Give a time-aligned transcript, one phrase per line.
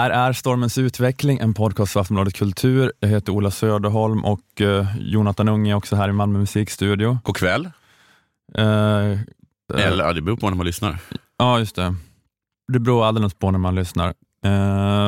[0.00, 2.92] här är Stormens utveckling, en podcast för Aftonbladet Kultur.
[3.00, 7.18] Jag heter Ola Söderholm och eh, Jonathan Unge är också här i Malmö musikstudio.
[7.24, 7.70] God kväll.
[8.54, 8.64] Eh,
[9.74, 10.98] Eller ja, det beror på när man lyssnar.
[11.38, 11.94] Ja, just det.
[12.72, 14.14] Det beror alldeles på när man lyssnar.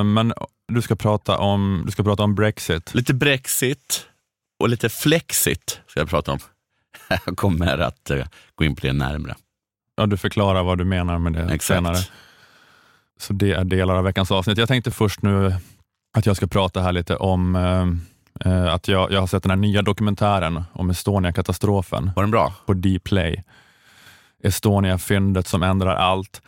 [0.05, 0.33] Men
[0.69, 2.95] du ska, prata om, du ska prata om Brexit.
[2.95, 4.07] Lite Brexit
[4.59, 6.39] och lite Flexit ska jag prata om.
[7.27, 8.11] Jag kommer att
[8.55, 9.35] gå in på det närmre.
[9.97, 11.65] Ja, du förklarar vad du menar med det Exakt.
[11.67, 11.97] senare.
[13.23, 14.59] Så det är delar av veckans avsnitt.
[14.59, 15.55] Jag tänkte först nu
[16.19, 19.51] att jag ska prata här lite om eh, eh, att jag, jag har sett den
[19.51, 22.53] här nya dokumentären om Estonia-katastrofen Var den bra?
[22.67, 23.45] på Dplay.
[24.43, 26.43] Estonia-fyndet som ändrar allt.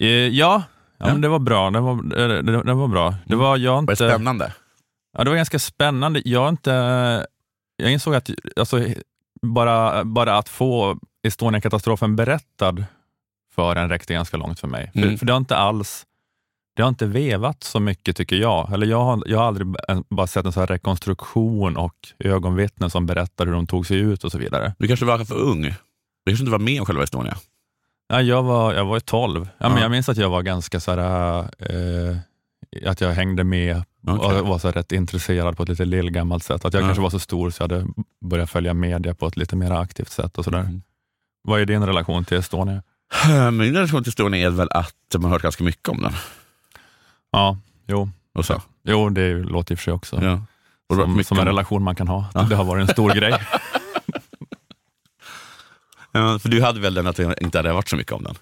[0.00, 0.62] Eh, ja,
[0.98, 1.06] ja.
[1.06, 1.70] Men det var bra.
[1.70, 3.14] Det var, det, det, det var bra.
[3.26, 4.52] Det var, jag har Var det inte, spännande?
[5.18, 6.22] Ja, det var ganska spännande.
[6.24, 6.72] Jag, inte,
[7.76, 8.84] jag insåg att alltså,
[9.42, 12.84] bara, bara att få Estonia-katastrofen berättad
[13.54, 14.90] för en räckte ganska långt för mig.
[14.94, 15.10] Mm.
[15.10, 16.06] För, för det har inte alls
[16.76, 18.72] det har inte vevat så mycket tycker jag.
[18.72, 19.66] Eller jag, har, jag har aldrig
[20.10, 24.24] bara sett en sån här rekonstruktion och ögonvittnen som berättar hur de tog sig ut
[24.24, 24.74] och så vidare.
[24.78, 25.62] Du kanske var för ung?
[25.62, 27.36] Du kanske inte var med om själva Estonia?
[28.08, 29.48] Ja, jag var, jag var ju 12.
[29.58, 29.82] Ja, Men Ja.
[29.82, 32.16] jag minns att jag var ganska så här, eh,
[32.90, 34.40] att jag hängde med Okej.
[34.40, 36.64] och var så rätt intresserad på ett lite lillgammalt sätt.
[36.64, 36.86] Att jag Ja.
[36.86, 37.86] kanske var så stor så jag hade
[38.24, 40.38] börjat följa media på ett lite mer aktivt sätt.
[40.38, 40.58] och så där.
[40.60, 40.82] Mm.
[41.42, 42.82] Vad är din relation till Estonia?
[43.52, 46.12] Min relation till Estonia är väl att man har hört ganska mycket om den.
[47.34, 48.62] Ja, jo, Och så.
[48.84, 50.40] jo det låter i och för sig också Ja.
[50.96, 52.24] Som, mycket som en relation man kan ha.
[52.34, 52.42] Ja.
[52.42, 53.34] Det har varit en stor grej.
[56.12, 58.34] Ja, för du hade väl den att det inte hade varit så mycket om den?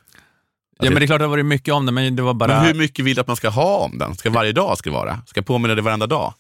[0.79, 2.49] Ja, men det är klart det har varit mycket om det, men det var bara...
[2.57, 4.15] Men hur mycket vill du att man ska ha om den?
[4.15, 5.19] Ska varje dag ska det vara?
[5.27, 6.35] Ska jag påminna dig varenda dag?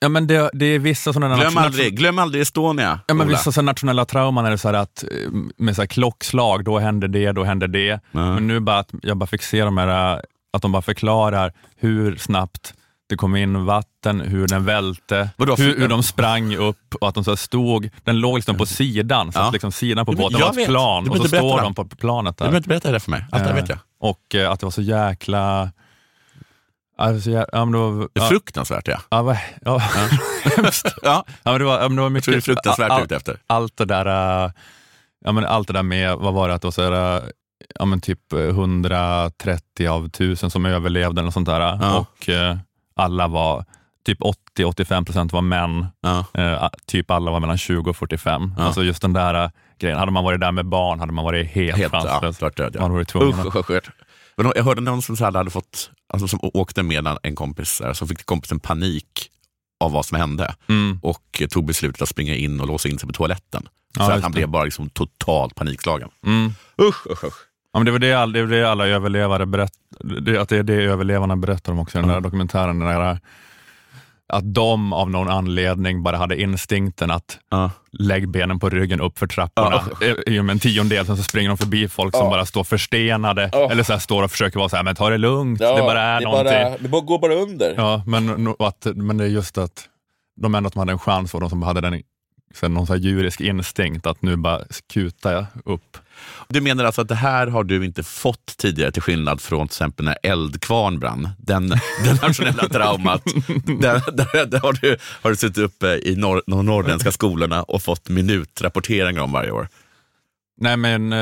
[0.00, 3.26] Ja, men det, det är vissa sådana Glöm national- aldrig, glöm aldrig Estonia, Ja, men
[3.26, 3.36] Ola.
[3.38, 5.08] vissa så här nationella trauman är det så här att eh,
[5.56, 7.86] med så klockslag, då händer det, då händer det.
[7.86, 8.00] Ja.
[8.34, 10.20] Men nu bara att jag bara fick se de här, eh,
[10.52, 12.74] att de bara förklarar hur snabbt
[13.08, 17.14] det kom in vatten, hur den välte, Vadå, hur, hur de sprang upp och att
[17.14, 19.46] de så stod, den låg liksom på sidan, så Ja.
[19.46, 21.84] att liksom sidan på båten jag var ett plan Du och så står de på
[21.84, 22.56] planet Du behöver där.
[22.58, 23.78] inte berätta det för mig, allt det Eh, vet jag.
[24.00, 25.70] Och eh, att det var så jäkla...
[26.98, 28.98] Alltså, ja, men det var, ja, fruktansvärt ja.
[29.10, 29.82] ja, ja,
[30.56, 30.62] ja.
[31.02, 32.24] Ja, men det var, men det var Jag mycket...
[32.24, 33.38] tror det är fruktansvärt all- efter.
[33.46, 34.06] allt det där,
[34.44, 34.50] äh,
[35.24, 37.22] ja, men allt det där med, vad var det, att det var så här,
[37.74, 41.60] ja, men typ äh, 130 av 1000 som överlevde och sånt där.
[41.60, 41.98] Ja.
[41.98, 42.56] Och äh,
[42.96, 43.64] alla var,
[44.06, 44.18] typ
[44.58, 45.86] 80-85 procent var män.
[46.00, 46.24] Ja.
[46.34, 48.54] Äh, typ alla var mellan 20 och 45.
[48.58, 48.64] Ja.
[48.64, 49.98] Alltså just den där äh, grejen.
[49.98, 52.38] Hade man varit där med barn hade man varit helt, Helt ja, chanslös.
[52.38, 52.76] klart död.
[52.80, 52.94] Man Ja.
[52.94, 53.46] varit tvungen.
[53.46, 53.84] Usch, usch, usch.
[54.36, 57.82] Men Jag hörde någon som så här hade fått, alltså som åkte med en kompis,
[57.94, 59.28] så fick kompisen panik
[59.80, 60.98] av vad som hände Mm.
[61.02, 63.68] och tog beslutet att springa in och låsa in sig på toaletten.
[63.98, 64.36] Ja, för att han det.
[64.36, 66.08] blev bara liksom totalt panikslagen.
[66.26, 66.52] Mm.
[66.82, 67.34] Usch, usch, usch.
[67.72, 70.56] Ja, men det var det, all, det, var det alla överlevare berättar, det, att det
[70.56, 72.78] är det överlevarna berättar om också i den där dokumentären.
[72.78, 73.18] Den där,
[74.32, 77.70] att de av någon anledning bara hade instinkten att Ja.
[77.92, 79.82] lägg benen på ryggen upp för trapporna.
[80.26, 82.30] I I och med en tiondel, sen så springer de förbi folk som Ja.
[82.30, 83.70] bara står förstenade Ja.
[83.70, 86.02] eller så här, står och försöker vara så här, men ta det lugnt, det bara
[86.02, 86.76] är någonting.
[86.80, 87.74] det bara, går bara under.
[87.76, 89.88] Ja, men, att, men det är just att
[90.40, 92.02] de enda som hade en chans var de som hade den
[92.54, 94.60] så här, någon så här djurisk instinkt att nu bara
[94.92, 95.98] kuta upp.
[96.48, 99.72] Du menar alltså att det här har du inte fått tidigare till skillnad från till
[99.74, 101.28] exempel när Eldkvarn brann?
[101.38, 101.68] Den,
[102.04, 103.22] den nationella traumat.
[103.80, 107.82] där, där, där har, du, har du suttit uppe i norr, de norrländska skolorna och
[107.82, 109.68] fått minutrapporteringar om varje år.
[110.60, 111.18] Nej men, eh,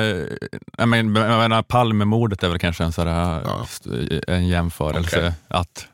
[0.78, 3.62] jag men, jag menar, Palmemordet är väl kanske en, sån här, Ja.
[3.64, 5.16] st- en jämförelse.
[5.18, 5.32] Okej.
[5.48, 5.86] Att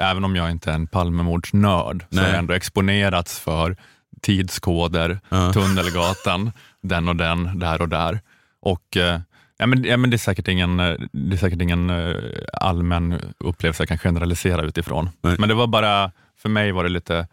[0.00, 3.76] även om jag inte är en Palmemordsnörd så har jag ändå exponerats för
[4.22, 5.52] tidskoder, Ja.
[5.52, 6.52] Tunnelgatan,
[6.82, 8.20] den och den, där och där.
[8.62, 9.20] Och eh,
[9.58, 12.16] ja, men, ja, men det, är säkert ingen, eh, det är säkert ingen eh,
[12.52, 15.10] allmän upplevelse jag kan generalisera utifrån.
[15.20, 15.36] Nej.
[15.38, 17.26] Men det var bara, för mig var det lite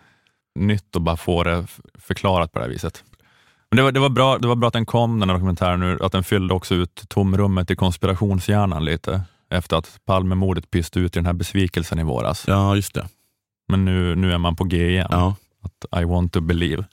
[0.56, 1.68] nytt att bara få det
[2.00, 3.04] förklarat på det här viset.
[3.72, 5.80] Men det var, det, var bra, det var bra att den kom, den här dokumentären,
[5.80, 11.16] nu, att den fyllde också ut tomrummet i konspirationshjärnan lite, efter att Palmemordet pyste ut
[11.16, 12.44] i den här besvikelsen i våras.
[12.48, 13.08] Ja, just det.
[13.68, 15.08] Men nu, nu är man på G igen.
[15.10, 15.36] Ja.
[15.62, 16.86] Att I want to believe.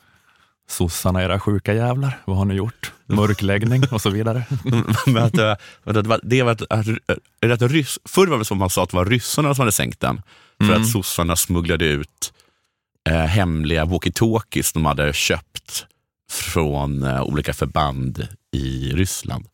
[0.69, 2.93] Sossarna era sjuka jävlar, vad har ni gjort?
[3.07, 4.47] Mörkläggning och så vidare.
[5.07, 5.39] Men att,
[5.85, 6.63] att det var, att,
[7.53, 10.01] att, ryss, förr var det som man sa att det var ryssarna som hade sänkt
[10.01, 10.23] den.
[10.61, 10.83] För Mm.
[10.83, 12.33] att sossarna smugglade ut
[13.09, 15.87] eh, hemliga walkie-talkies de hade köpt
[16.31, 19.47] från eh, olika förband i Ryssland.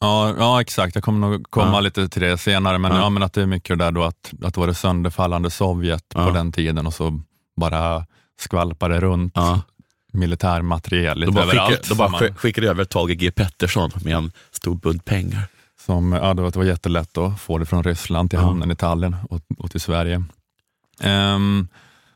[0.00, 0.94] Ja, ja exakt.
[0.94, 1.80] Jag kommer nog komma Ja.
[1.80, 2.98] lite till det senare, men, Ja.
[2.98, 3.10] ja.
[3.10, 6.26] men att det är mycket där då att, att det var det sönderfallande Sovjet Ja.
[6.26, 7.20] på den tiden och så
[7.56, 8.06] bara
[8.40, 9.32] skvalpade runt.
[10.12, 11.70] Militärmateriel lite De bara, överallt.
[11.70, 15.42] skickade, de bara skick- skickade över Tage G Pettersson med en stor bunt pengar.
[15.86, 18.44] som, ja, det, var, jättelätt att få det från Ryssland till Ja.
[18.46, 20.24] hamnen i Tallinn och, och till Sverige.
[21.00, 21.68] Ehm,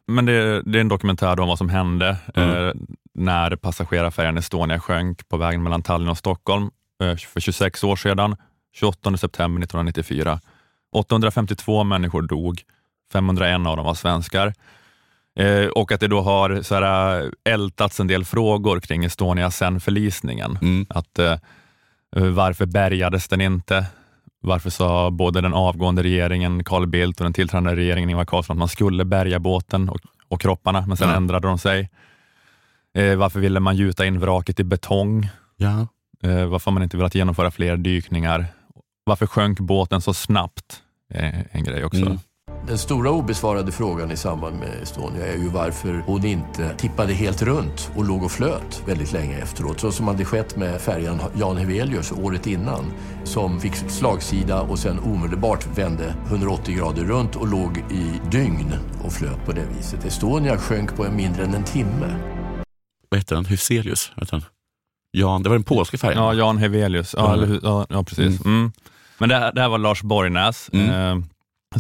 [0.06, 2.66] men det, det är en dokumentär om vad som hände Mm.
[2.68, 2.72] eh,
[3.14, 6.70] när passagerarfärjan Estonia sjönk på vägen mellan Tallinn och Stockholm
[7.02, 8.36] eh, för 26 år sedan,
[8.74, 10.40] 28 september 1994.
[10.92, 12.62] 852 människor dog,
[13.12, 14.54] 501 av dem var svenskar.
[15.40, 19.80] Eh, och att det då har så här, ältats en del frågor kring Estonia sen
[19.80, 20.58] förlisningen.
[20.62, 20.86] Mm.
[20.88, 21.36] Att, eh,
[22.16, 23.86] varför bärgades den inte?
[24.40, 28.58] Varför sa både den avgående regeringen, Carl Bildt, och den tillträdande regeringen, Ingvar Carlsson, att
[28.58, 31.16] man skulle bärga båten och, och kropparna, men sen Ja.
[31.16, 31.90] ändrade de sig.
[32.94, 35.28] Eh, varför ville man gjuta in vraket i betong?
[35.56, 35.86] Ja.
[36.22, 38.46] Eh, varför har man inte velat genomföra fler dykningar?
[39.04, 40.82] Varför sjönk båten så snabbt?
[41.14, 42.00] Eh, en grej också.
[42.00, 42.18] Mm.
[42.66, 47.42] Den stora obesvarade frågan i samband med Estonia är ju varför hon inte tippade helt
[47.42, 49.80] runt och låg och flöt väldigt länge efteråt.
[49.80, 52.84] Så som hade skett med färjan Jan Hevelius året innan
[53.24, 58.72] som fick slagsida och sen omedelbart vände 180 grader runt och låg i dygn
[59.04, 60.04] och flöt på det viset.
[60.04, 62.16] Estonia sjönk på en mindre än en timme.
[63.08, 63.44] Vad heter han?
[63.44, 64.12] Hyselius?
[64.30, 64.42] Han?
[65.12, 66.24] Jan, det var den polska färjan.
[66.24, 67.14] Ja, Jan Hevelius.
[67.18, 67.58] Ja, Ja.
[67.62, 68.44] ja, ja precis.
[68.44, 68.72] Mm.
[69.18, 70.90] Men det här, det här var Lars Borgnäs Mm.
[71.20, 71.24] eh,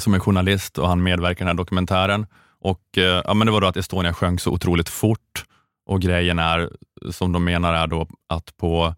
[0.00, 2.26] som är journalist och han medverkar i den här dokumentären.
[2.60, 5.44] Och, eh, ja, men det var då att Estonia sjönk så otroligt fort
[5.86, 6.70] och grejen är,
[7.10, 8.94] som de menar är då att på,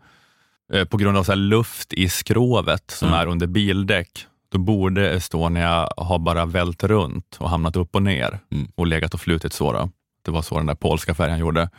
[0.72, 3.20] eh, på grund av så luft i skrovet som Mm.
[3.20, 8.38] är under bildäck, då borde Estonia ha bara vält runt och hamnat upp och ner
[8.52, 8.68] Mm.
[8.74, 9.72] och legat och flutit så.
[9.72, 9.90] Då.
[10.24, 11.70] Det var så den där polska färjan gjorde.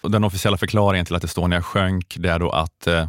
[0.00, 3.08] Och den officiella förklaringen till att Estonia sjönk, det är då att, eh,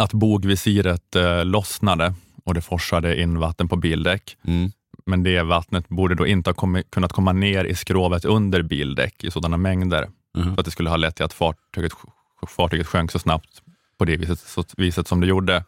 [0.00, 4.36] att bogvisiret lossnade och det forsade in vatten på bildäck.
[4.46, 4.72] Mm.
[5.06, 9.24] Men det vattnet borde då inte ha kommit, kunnat komma ner i skrovet under bildäck
[9.24, 10.08] i sådana mängder,
[10.38, 10.54] Mhm.
[10.54, 11.92] så att det skulle ha lett till att fartyget,
[12.48, 13.62] fartyget sjönk så snabbt
[13.98, 15.64] på det viset, så viset som det gjorde.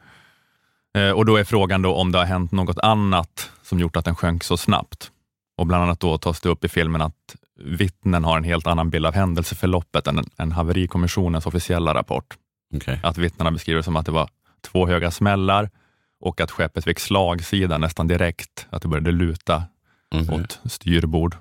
[0.97, 4.05] Eh, och Då är frågan då om det har hänt något annat som gjort att
[4.05, 5.11] den sjönk så snabbt.
[5.57, 8.91] Och Bland annat då tas det upp i filmen att vittnen har en helt annan
[8.91, 12.35] bild av händelseförloppet än, än haverikommissionens officiella rapport.
[12.75, 13.01] Okej.
[13.03, 14.29] Att vittnena beskriver som att det var
[14.73, 15.71] två höga smällar
[16.25, 19.63] och att skeppet fick slagsida nästan direkt, att det började luta
[20.15, 20.31] Mhm.
[20.35, 21.37] åt styrbord.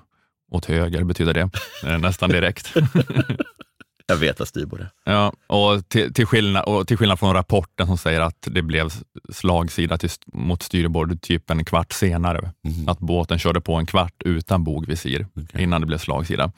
[0.50, 1.50] Åt höger betyder det,
[1.86, 2.74] Eh, nästan direkt.
[4.06, 4.90] Jag vet att styrbord är.
[5.04, 8.90] Ja, och till, till, skillnad, och till skillnad från rapporten som säger att det blev
[9.32, 12.52] slagsida till, mot styrbord typ en kvart senare.
[12.64, 12.88] Mhm.
[12.88, 15.62] Att båten körde på en kvart utan bogvisir Okej.
[15.62, 16.52] innan det blev slagsida.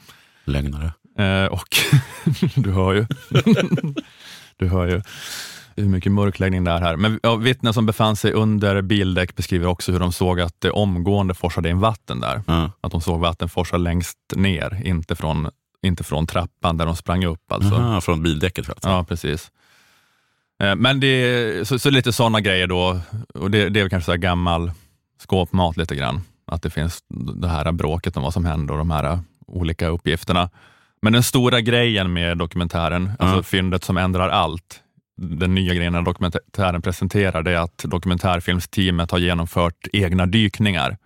[0.45, 0.93] Lögnare.
[1.19, 1.69] Eh, och
[2.55, 3.07] du hör ju.
[4.57, 5.03] du hör ju
[5.77, 6.97] hur mycket mörkläggning det är här.
[6.97, 10.71] Men ja, vittnen som befann sig under bildäck beskriver också hur de såg att det
[10.71, 12.43] omgående forsade in vatten där.
[12.47, 12.71] Ja.
[12.81, 15.49] Att de såg vatten forsa längst ner, inte från,
[15.83, 17.53] inte från trappan där de sprang upp.
[17.53, 17.75] Alltså.
[17.75, 18.89] Aha, från bildäcket alltså.
[18.89, 19.51] Ja, precis.
[20.63, 23.01] Eh, Men det är så, så lite sådana grejer då,
[23.35, 24.73] och det, det är väl kanske så här gammal
[25.23, 26.21] skåpmat lite grann.
[26.47, 26.99] Att det finns
[27.35, 30.51] det här bråket om vad som hände och de här olika uppgifterna.
[31.03, 34.83] Men den stora grejen med dokumentären, alltså fyndet som ändrar allt,
[35.17, 40.99] den nya grejen när dokumentären presenterar, det är att dokumentärfilmsteamet har genomfört egna dykningar.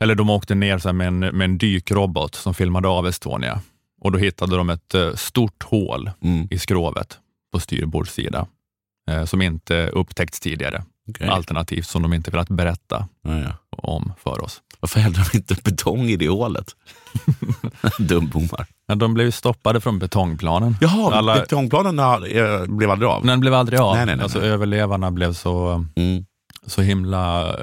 [0.00, 3.60] Eller de åkte ner så med, en, med en dykrobot som filmade av Estonia
[4.00, 6.48] och då hittade de ett eh, stort hål Mm.
[6.50, 7.18] i skrovet
[7.52, 8.46] på styrbordssida
[9.10, 11.28] eh, som inte upptäckts tidigare, Okej.
[11.28, 13.52] alternativt som de inte velat berätta Ja, ja.
[13.70, 14.60] om för oss.
[14.80, 16.66] Varför hällde de inte betong i det hålet?
[17.98, 18.66] Dumbommar.
[18.86, 20.76] Ja, de blev stoppade från betongplanen.
[20.80, 23.26] Jaha, Alla- betongplanen eh, blev aldrig av?
[23.26, 23.94] Den blev aldrig av.
[23.96, 24.48] Nej, nej, nej, alltså, nej.
[24.48, 26.24] Överlevarna blev så, Mm.
[26.66, 27.54] så himla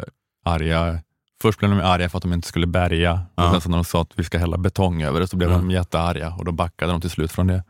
[0.45, 0.99] arga.
[1.41, 3.21] Först blev de arga för att de inte skulle bärga.
[3.35, 3.45] Ja.
[3.45, 5.49] Och sen så när de sa att vi ska hälla betong över det så blev
[5.51, 5.57] Ja.
[5.57, 7.63] de jättearga och då backade de till slut från det.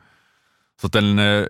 [0.82, 1.46] Så den, eh,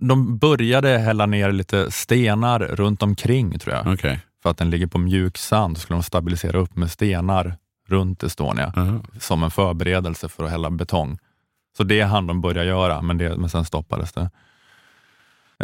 [0.00, 3.94] de började hälla ner lite stenar runt omkring tror jag.
[3.94, 4.20] Okej.
[4.42, 7.56] För att den ligger på mjuk sand skulle de stabilisera upp med stenar
[7.88, 9.00] runt Estonia Aha.
[9.20, 11.18] som en förberedelse för att hälla betong.
[11.76, 14.30] Så det hann de börja göra, men, det, men sen stoppades det.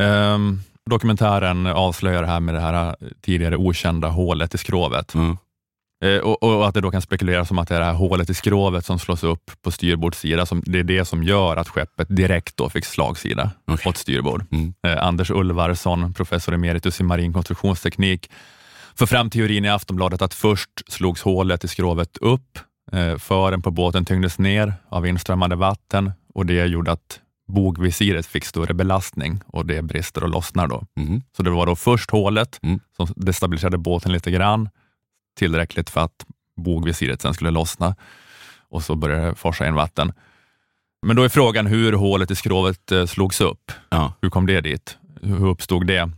[0.00, 5.14] Ehm, dokumentären avslöjar det här med det här tidigare okända hålet i skrovet.
[5.14, 5.36] Mm.
[6.04, 8.30] Eh, och, och att det då kan spekuleras om att det är det här hålet
[8.30, 12.16] i skrovet som slås upp på styrbordssida, som, det är det som gör att skeppet
[12.16, 13.90] direkt då fick slagsida Okej.
[13.90, 14.44] åt styrbord.
[14.52, 14.74] Mm.
[14.86, 18.30] Eh, Anders Ulvarsson, professor emeritus i marin konstruktionsteknik,
[18.94, 22.58] för fram teorin i Aftonbladet att först slogs hålet i skrovet upp,
[22.92, 28.44] eh, fören på båten tyngdes ner av inströmmande vatten och det gjorde att bogvisiret fick
[28.44, 30.66] större belastning och det brister och lossnar.
[30.66, 30.86] Då.
[30.96, 31.22] Mhm.
[31.36, 32.80] Så det var då först hålet Mm.
[32.96, 34.68] som destabiliserade båten lite grann,
[35.36, 36.26] tillräckligt för att
[36.56, 37.96] bogvisiret sen skulle lossna
[38.68, 40.12] och så började det forsa in vatten.
[41.06, 43.72] Men då är frågan hur hålet i skrovet eh, slogs upp.
[43.88, 44.12] Ja.
[44.22, 44.98] Hur kom det dit?
[45.22, 46.10] Hur uppstod det?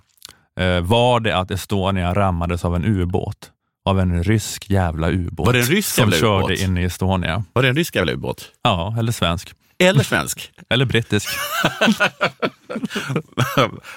[0.60, 3.52] Eh, var det att Estonia rammades av en ubåt?
[3.84, 5.46] Av en rysk jävla ubåt?
[5.46, 6.60] Var det en rysk som jävla körde ubåt?
[6.60, 7.44] in i Estonia?
[7.52, 8.52] Var det en rysk jävla ubåt?
[8.62, 9.54] Ja, eller svensk.
[9.78, 10.50] Eller svensk?
[10.70, 11.28] Eller brittisk.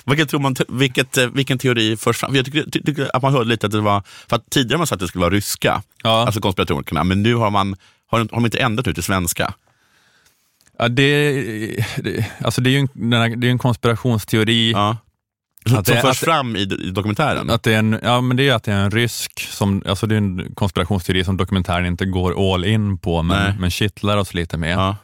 [0.06, 2.36] vilket tror man, vilket, eh, vilken teori förs fram?
[2.36, 4.88] Jag tycker, ty- tycker att man hörde lite att det var, för att tidigare man
[4.88, 6.26] sagt att det skulle vara ryska, Ja.
[6.26, 7.76] alltså konspiratorikerna, men nu har man
[8.08, 9.54] har, de- har de inte ändrat ut till svenska?
[10.80, 11.32] Ja, det,
[11.98, 12.90] det, alltså det är ju en,
[13.40, 14.72] det är en konspirationsteori.
[14.72, 14.98] Ja.
[15.66, 17.50] Att som det- förs att fram i, i dokumentären?
[17.50, 20.08] Att det är en, ja, men det är att det är en rysk, som, alltså
[20.08, 23.38] det är en konspirationsteori som dokumentären inte går all in på, Nej.
[23.48, 24.78] men, men kittlar oss lite med.
[24.78, 24.96] ja.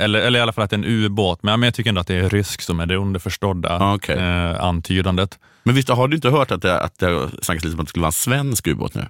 [0.00, 1.88] Eller, eller i alla fall att det är en ubåt, men, ja, men jag tycker
[1.88, 4.16] ändå att det är rysk som är det underförstådda Ja, okej.
[4.16, 5.38] eh, antydandet.
[5.62, 7.90] Men visst har du inte hört att det, att det snackas lite om att det
[7.90, 9.06] skulle vara en svensk ubåt nu?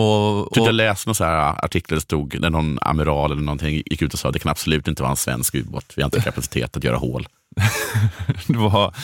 [0.00, 3.42] Och, Typ och, jag läste någon så här artikel där stod, där någon amiral eller
[3.42, 5.92] någonting gick ut och sa att det kan absolut inte vara en svensk ubåt.
[5.96, 7.26] Vi har inte kapacitet att göra hål.
[8.46, 8.94] var,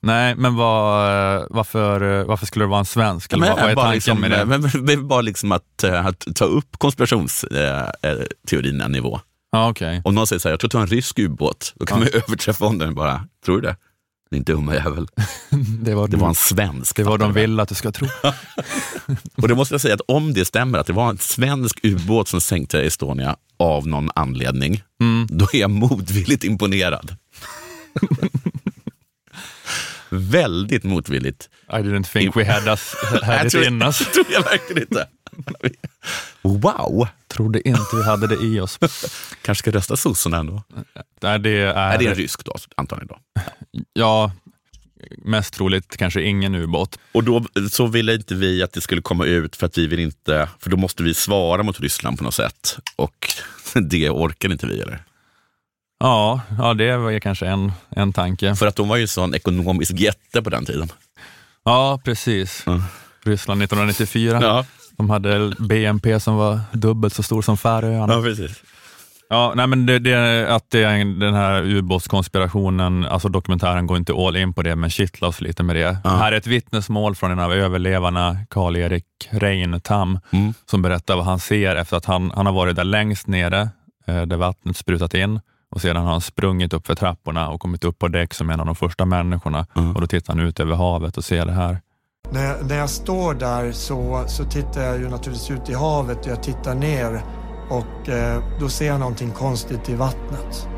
[0.00, 3.32] nej, men vad, varför, varför skulle det vara en svensk?
[3.32, 4.44] Eller vad, vad är bara tanken liksom, med det?
[4.44, 9.20] Men, men, men bara liksom att, eh, att ta upp konspirationsteorin en nivå.
[9.56, 10.02] Okej.
[10.04, 11.98] Om någon säger så här, jag tror att det var en rysk ubåt, då kan
[11.98, 13.76] man ju överträffa honom bara, tror du det?
[14.30, 15.06] Din dumma jävel.
[15.82, 16.96] Det var, Det var en svensk.
[16.96, 17.50] det var de du väl?
[17.50, 18.08] vill att du ska tro.
[19.36, 22.28] Och det måste jag säga att om det stämmer, att det var en svensk ubåt
[22.28, 25.26] som sänkte Estonia av någon anledning, Mm.
[25.30, 27.16] då är jag motvilligt imponerad.
[30.10, 31.48] Väldigt motvilligt.
[31.68, 33.98] I didn't think we had, us, had it in us.
[33.98, 35.08] tror jag verkligen inte.
[36.42, 37.08] Wow!
[37.28, 38.78] Trodde inte vi hade det i oss.
[39.42, 40.62] Kanske ska rösta sossarna ändå.
[41.20, 43.42] Nej, det är, Är det en rysk då, antagligen då?
[43.92, 44.32] Ja,
[45.18, 46.98] mest troligt kanske ingen ubåt.
[47.12, 50.00] Och då så ville inte vi att det skulle komma ut för att vi vill
[50.00, 52.78] inte, för då måste vi svara mot Ryssland på något sätt.
[52.96, 53.28] Och
[53.74, 55.04] det orkar inte vi eller?
[55.98, 58.54] Ja, ja det var ju kanske en, en tanke.
[58.54, 60.92] För att de var ju en sån ekonomisk jätte på den tiden.
[61.64, 62.62] Ja, precis.
[62.66, 62.82] Ja.
[63.24, 64.38] Ryssland 1994.
[64.42, 64.66] Ja,
[64.96, 68.12] De hade BNP som var dubbelt så stor som Färöarna.
[68.14, 68.62] ja precis.
[69.28, 74.12] Ja, nej, men det, det, att det är den här ubåtskonspirationen, alltså dokumentären går inte
[74.12, 75.98] all in på det, men kittlar oss lite med det.
[76.04, 76.10] Ja.
[76.10, 80.54] Här är ett vittnesmål från en av överlevarna, Karl-Erik Reintam, Mm.
[80.70, 83.68] som berättar vad han ser efter att han, han har varit där längst nere,
[84.06, 87.84] eh, där vattnet sprutat in, och sedan har han sprungit upp för trapporna och kommit
[87.84, 89.66] upp på däck som en av de första människorna.
[89.76, 89.94] Mm.
[89.94, 91.78] Och då tittar han ut över havet och ser det här.
[92.30, 96.18] När jag, när jag står där så, så tittar jag ju naturligtvis ut i havet
[96.18, 97.22] och jag tittar ner
[97.70, 100.68] och eh, då ser jag någonting konstigt i vattnet.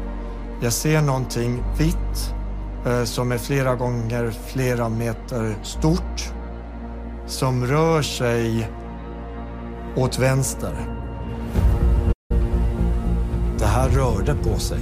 [0.61, 2.35] Jag ser någonting vitt
[2.87, 6.33] eh, som är flera gånger flera meter stort
[7.27, 8.71] som rör sig
[9.97, 10.75] åt vänster.
[13.59, 14.81] Det här rörde på sig.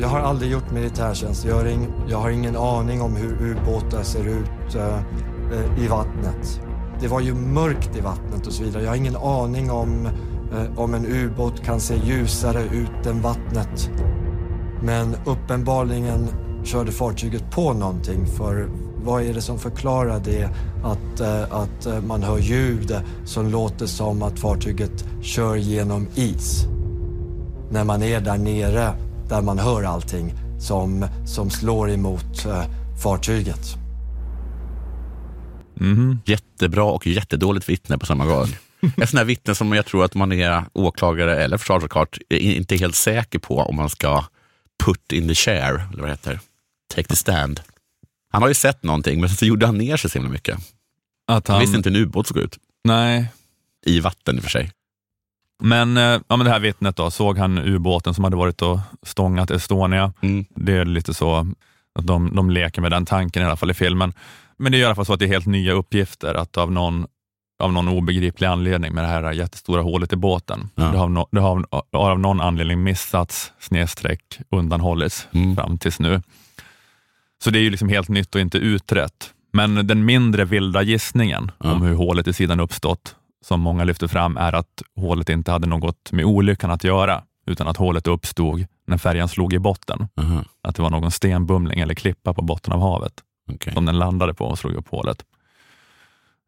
[0.00, 1.88] Jag har aldrig gjort militärtjänstgöring.
[2.08, 4.96] Jag har ingen aning om hur ubåtar ser ut eh,
[5.52, 6.60] eh, i vattnet.
[7.00, 8.82] Det var ju mörkt i vattnet och så vidare.
[8.82, 10.06] Jag har ingen aning om,
[10.52, 13.90] eh, om en ubåt kan se ljusare ut än vattnet.
[14.82, 16.28] Men uppenbarligen
[16.64, 18.68] körde fartyget på någonting för
[19.04, 20.48] vad är det som förklarar det
[20.84, 26.66] att, eh, att eh, man hör ljud som låter som att fartyget kör genom is?
[27.74, 28.92] när man är där nere
[29.28, 32.64] där man hör allting som, som slår emot eh,
[33.02, 33.76] fartyget.
[35.74, 36.18] Mhm.
[36.24, 38.48] Jättebra och jättedåligt vittne på samma gång.
[38.96, 42.76] Ett sånt här vittne som jag tror att man är åklagare eller försvarsadvokat är inte
[42.76, 44.24] helt säker på om man ska
[44.84, 46.40] put in the chair, eller vad det heter.
[46.94, 47.60] Take the stand.
[48.32, 50.58] Han har ju sett någonting, men så gjorde han ner sig så himla mycket.
[51.26, 52.58] Att Han han, visste inte hur en ubåt såg ut.
[52.84, 53.26] Nej,
[53.86, 54.70] I vatten i och för sig.
[55.62, 58.78] Men, eh, ja, men det här vittnet då, såg han ubåten som hade varit och
[59.02, 60.12] stångat Estonia?
[60.20, 60.44] Mm.
[60.48, 61.34] Det är lite så
[61.98, 64.12] att de, de leker med den tanken i alla fall i filmen.
[64.56, 66.72] Men det är i alla fall så att det är helt nya uppgifter, att av
[66.72, 67.06] någon,
[67.62, 70.82] av någon obegriplig anledning med det här jättestora hålet i båten, Ja.
[70.84, 75.56] det, har, no, det har, har av någon anledning missats, snedstreck, undanhållits Mm.
[75.56, 76.22] fram tills nu.
[77.44, 79.30] Så det är ju liksom helt nytt och inte utrett.
[79.52, 81.72] Men den mindre vilda gissningen Ja.
[81.72, 85.66] om hur hålet i sidan uppstått, som många lyfter fram, är att hålet inte hade
[85.66, 90.08] något med olyckan att göra, utan att hålet uppstod när färjan slog i botten.
[90.20, 93.12] Aha, Att det var någon stenbumling eller klippa på botten av havet
[93.52, 93.72] okej.
[93.74, 95.24] som den landade på och slog upp hålet.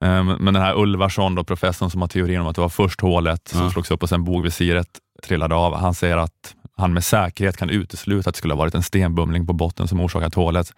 [0.04, 3.00] Ehm, Men den här Ulvarsson, då, professorn som har teorin om att det var först
[3.00, 3.70] hålet som Ja.
[3.70, 4.88] slogs upp och sen bogvisiret
[5.22, 8.74] trillade av, han säger att, han med säkerhet kan utesluta att det skulle ha varit
[8.74, 10.72] en stenbumling på botten som orsakat hålet.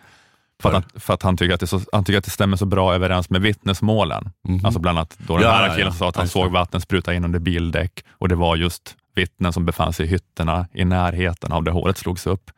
[0.62, 2.57] För, att, han, för att han, tycker att det så, han tycker att det stämmer
[2.57, 4.31] så bra överens med vittnesmålen.
[4.49, 4.65] Mhm.
[4.65, 5.91] Alltså bland annat då den Ja, här killen ja.
[5.91, 9.53] som sa att han såg vatten spruta in under bildäck och det var just vittnen
[9.53, 12.50] som befann sig i hytterna i närheten av där hålet slogs upp.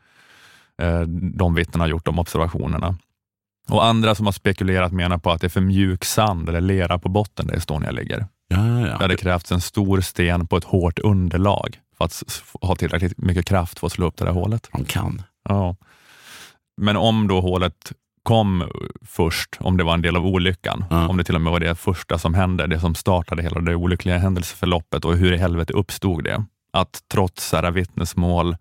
[0.83, 1.01] Eh,
[1.35, 2.97] De vittnena har gjort de observationerna.
[3.69, 6.99] Och andra som har spekulerat menar på att det är för mjuk sand eller lera
[6.99, 8.27] på botten där Estonia ligger.
[8.49, 12.23] Ja, ja, Det hade krävts en stor sten på ett hårt underlag för att
[12.63, 14.69] ha tillräckligt mycket kraft för att slå upp det där hålet.
[14.73, 15.23] De kan.
[15.49, 15.77] Ja.
[16.81, 18.71] Men om då hålet kom
[19.07, 21.09] först, om det var en del av olyckan, Ja.
[21.09, 23.75] om det till och med var det första som hände, det som startade hela det
[23.75, 26.45] olyckliga händelseförloppet och hur i helvete uppstod det?
[26.73, 28.57] Att trots här vittnesmål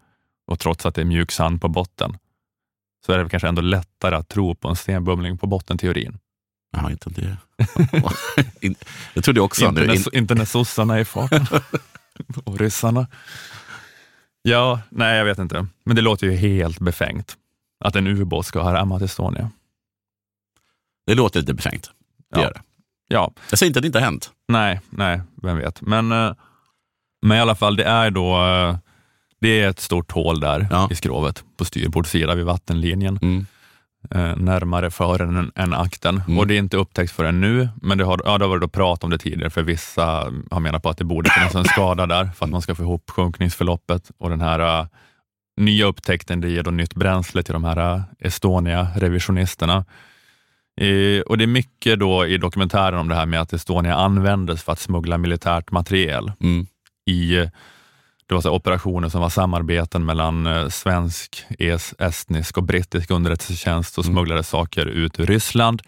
[0.47, 2.17] och trots att det är mjuk sand på botten,
[3.05, 6.17] så är det kanske ändå lättare att tro på en stenbumling på botten-teorin.
[6.71, 7.37] Ja, inte det.
[9.13, 9.87] Jag trodde också Inte nu.
[9.87, 11.45] när, In, inte när sossarna är i farten.
[12.43, 13.07] och ryssarna.
[14.41, 15.67] Ja, nej jag vet inte.
[15.85, 17.35] Men det låter ju helt befängt
[17.79, 19.51] att en ubåt ska ha rammat Estonia.
[21.07, 21.91] det låter lite befängt.
[22.33, 22.41] Det Ja.
[22.41, 22.61] gör det.
[23.07, 24.31] Ja, Jag säger inte att det inte har hänt.
[24.47, 25.81] nej, nej, vem vet.
[25.81, 26.33] Men, eh,
[27.21, 28.77] men i alla fall, det är då eh,
[29.41, 30.87] det är ett stort hål där Ja.
[30.91, 33.19] i skrovet på styrbordssida vid vattenlinjen.
[33.21, 33.45] Mm.
[34.11, 36.21] eh, närmare fören än, än akten.
[36.27, 36.39] Mm.
[36.39, 39.03] Och det är inte upptäckt förrän nu, men det har, ja, det har varit prat
[39.03, 40.05] om det tidigare, för vissa
[40.51, 42.83] har menat på att det borde finnas en skada där för att man ska få
[42.83, 44.11] ihop sjunkningsförloppet.
[44.17, 44.87] Och den här
[45.59, 49.85] nya upptäckten, det ger då nytt bränsle till de här eh, Estonia-revisionisterna.
[50.81, 54.63] Eh, och det är mycket då i dokumentären om det här med att Estonia användes
[54.63, 56.67] för att smuggla militärt materiel Mm.
[57.05, 57.49] i
[58.27, 63.97] det var så operationer som var samarbeten mellan eh, svensk, es, estnisk och brittisk underrättelsetjänst
[63.97, 64.13] och Mm.
[64.15, 65.81] smugglade saker ut ur Ryssland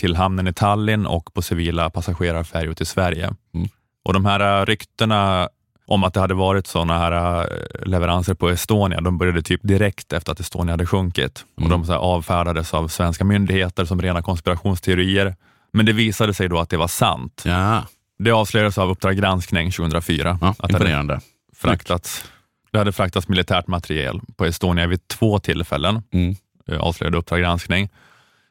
[0.00, 3.34] till hamnen i Tallinn och på civila passagerarfärjor till Sverige.
[3.54, 3.68] Mm.
[4.04, 5.48] Och De här eh, ryktena
[5.86, 10.12] om att det hade varit sådana här eh, leveranser på Estonia, de började typ direkt
[10.12, 11.44] efter att Estonia hade sjunkit.
[11.60, 11.72] Mm.
[11.72, 15.36] Och De avfärdades av svenska myndigheter som rena konspirationsteorier.
[15.72, 17.42] Men det visade sig då att det var sant.
[17.46, 17.82] Ja,
[18.18, 20.38] Det avslöjades av Uppdrag granskning 2004.
[20.40, 21.20] ja att det hade imponerande.
[21.56, 22.24] fraktats,
[22.72, 26.36] det hade fraktats militärt materiel på Estonia vid två tillfällen, Mm.
[26.68, 27.88] eh, avslöjade Uppdrag granskning.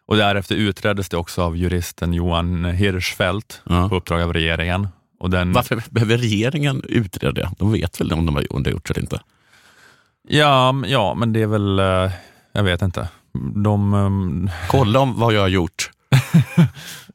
[0.07, 3.89] Och därefter utreddes det också av juristen Johan Hirschfeldt Ja.
[3.89, 4.87] på uppdrag av regeringen.
[5.29, 7.51] Den, Varför behöver regeringen utreda det?
[7.57, 9.21] De vet väl om de har gjort det eller inte?
[10.27, 12.11] Ja, ja, men det är väl, eh,
[12.51, 13.09] jag vet inte.
[13.55, 15.89] De, ehm, Kolla om vad jag har gjort.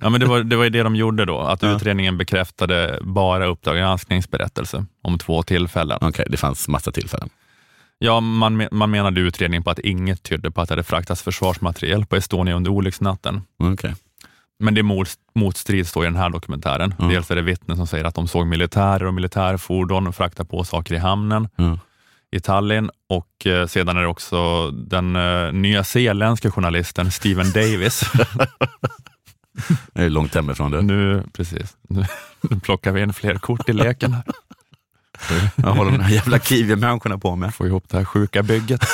[0.01, 1.77] ja, men det, var, det var ju det de gjorde då, att Ja.
[1.77, 5.99] utredningen bekräftade bara Uppdrag gransknings berättelse om två tillfällen.
[6.01, 7.29] Okej, det fanns massa tillfällen.
[7.99, 12.07] Ja, man, man menade utredningen på att inget tydde på att det hade fraktats försvarsmateriel
[12.07, 13.43] på Estonia under olycksnatten.
[13.59, 13.95] Okej.
[14.61, 16.95] Men det mot, motstrids då i den här dokumentären.
[16.99, 17.11] Mm.
[17.11, 20.95] Dels är det vittnen som säger att de såg militärer och militärfordon frakta på saker
[20.95, 21.79] i hamnen Ja.
[22.33, 28.03] i Tallinn och eh, sedan är det också den eh, nya zeeländska journalisten Steven Davis.
[29.93, 30.83] Jag är långt hemifrån du.
[30.83, 32.05] nu, precis, nu,
[32.51, 34.13] nu plockar vi in fler kort i leken.
[34.13, 34.23] här.
[35.57, 37.55] Jag håller de här jävla kiwi-människorna på med.
[37.55, 38.85] Få ihop det här sjuka bygget.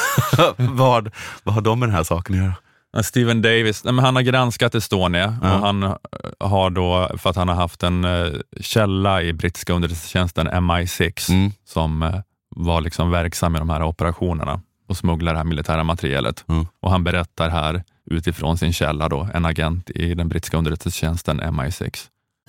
[0.56, 1.10] vad,
[1.42, 2.54] vad har de med den här saken att göra?
[2.96, 5.54] Ja, Steven Davis, nej, men han har granskat Estonia Ja.
[5.54, 5.94] och han eh,
[6.40, 8.26] har då, för att han har haft en eh,
[8.60, 11.52] källa i brittiska underrättelsetjänsten MI6 Mm.
[11.64, 12.14] som eh,
[12.56, 16.44] var liksom verksam i de här operationerna och smugglade det här militära materialet.
[16.48, 16.66] Mm.
[16.82, 21.90] Och Han berättar här utifrån sin källa, då, en agent i den brittiska underrättelsetjänsten MI6.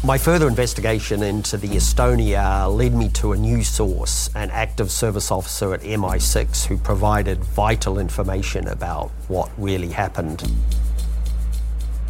[0.03, 5.31] My further investigation into the Estonia led me to a new source, an active service
[5.31, 10.49] officer at MI6 who provided vital information about what really happened.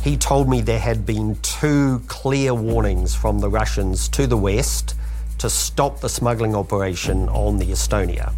[0.04, 4.94] He told me there had been two clear warnings from the Russians to the west
[5.38, 8.34] to stop the smuggling operation on the Estonia.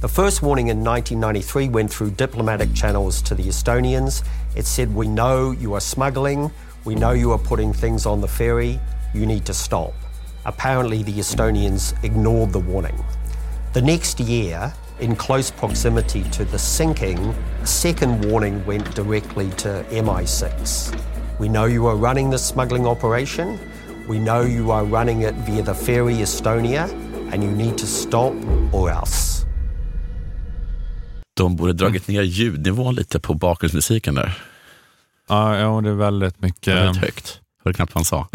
[0.00, 4.24] The first warning in 1993 went through diplomatic channels to the Estonians.
[4.56, 6.50] It said, We know you are smuggling,
[6.84, 8.78] we know you are putting things on the ferry,
[9.14, 9.92] you need to stop.
[10.44, 13.02] Apparently, the Estonians ignored the warning.
[13.72, 17.18] The next year, in close proximity to the sinking,
[17.62, 20.94] a second warning went directly to MI6.
[21.40, 23.58] We know you are running this smuggling operation.
[24.06, 26.88] We know you are running it via the ferry Estonia,
[27.32, 28.34] and you need to stop
[28.72, 29.46] or else.
[31.36, 34.53] De borde dragit ner ljudnivån lite på bakgrundsmusiken där.
[35.28, 36.74] Ja, ja det är väldigt mycket.
[36.76, 37.40] väldigt högt.
[37.64, 38.28] Hörde knappt vad han sa.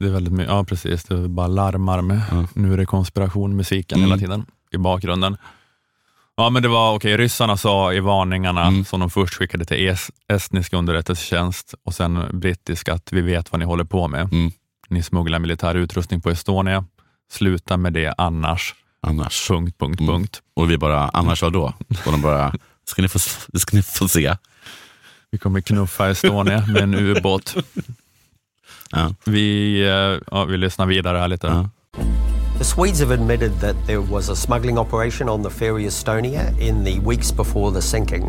[0.00, 2.20] Det är väldigt mycket, ja precis, det bara larmar med.
[2.30, 2.46] Ja.
[2.54, 4.10] Nu är det konspirationmusiken Mm.
[4.10, 5.36] hela tiden i bakgrunden.
[6.36, 8.84] Ja men det var okej, ryssarna sa i varningarna Mm.
[8.84, 13.58] som de först skickade till es, estnisk underrättelsetjänst och sen brittisk att vi vet vad
[13.58, 14.32] ni håller på med.
[14.32, 14.52] Mm.
[14.88, 16.84] Ni smugglar militär utrustning på Estonia.
[17.32, 18.74] Sluta med det annars.
[19.02, 19.48] Annars.
[19.48, 20.14] Punkt, punkt, Mm.
[20.14, 20.42] punkt.
[20.56, 21.72] Och vi bara, annars vad då?
[22.06, 23.18] Och de bara, ska ni få,
[23.58, 24.36] ska ni få se.
[25.36, 27.54] Vi kommer knuffa Estonia med en ubåt.
[28.92, 29.10] Ja.
[29.24, 31.46] Vi, eh, ja, vi lyssnar vidare här lite.
[31.46, 31.68] Ja.
[32.58, 36.84] The Swedes have admitted that there was a smuggling operation on the ferry Estonia in
[36.84, 38.22] the weeks before the sinking.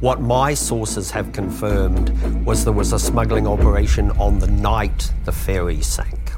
[0.00, 2.10] What my sources have confirmed
[2.46, 6.32] was there was a smuggling operation on the night the ferry sank.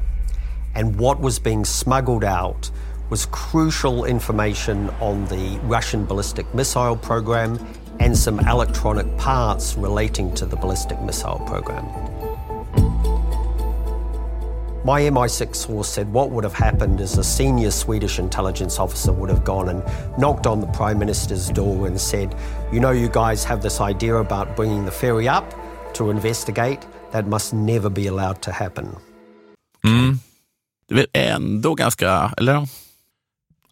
[0.74, 2.70] And what was being smuggled out
[3.10, 7.58] was crucial information on the Russian ballistic missile program
[8.04, 11.86] and some electronic parts relating to the ballistic missile program.
[14.84, 19.30] My MI6 source said what would have happened is a senior Swedish intelligence officer would
[19.30, 19.82] have gone and
[20.18, 22.34] knocked on the Prime Minister's door and said,
[22.70, 25.54] You know, you guys have this idea about bringing the ferry up
[25.94, 26.80] to investigate.
[27.12, 28.96] That must never be allowed to happen.
[29.82, 30.18] Mm.
[30.88, 32.68] Det är ändå ganska, eller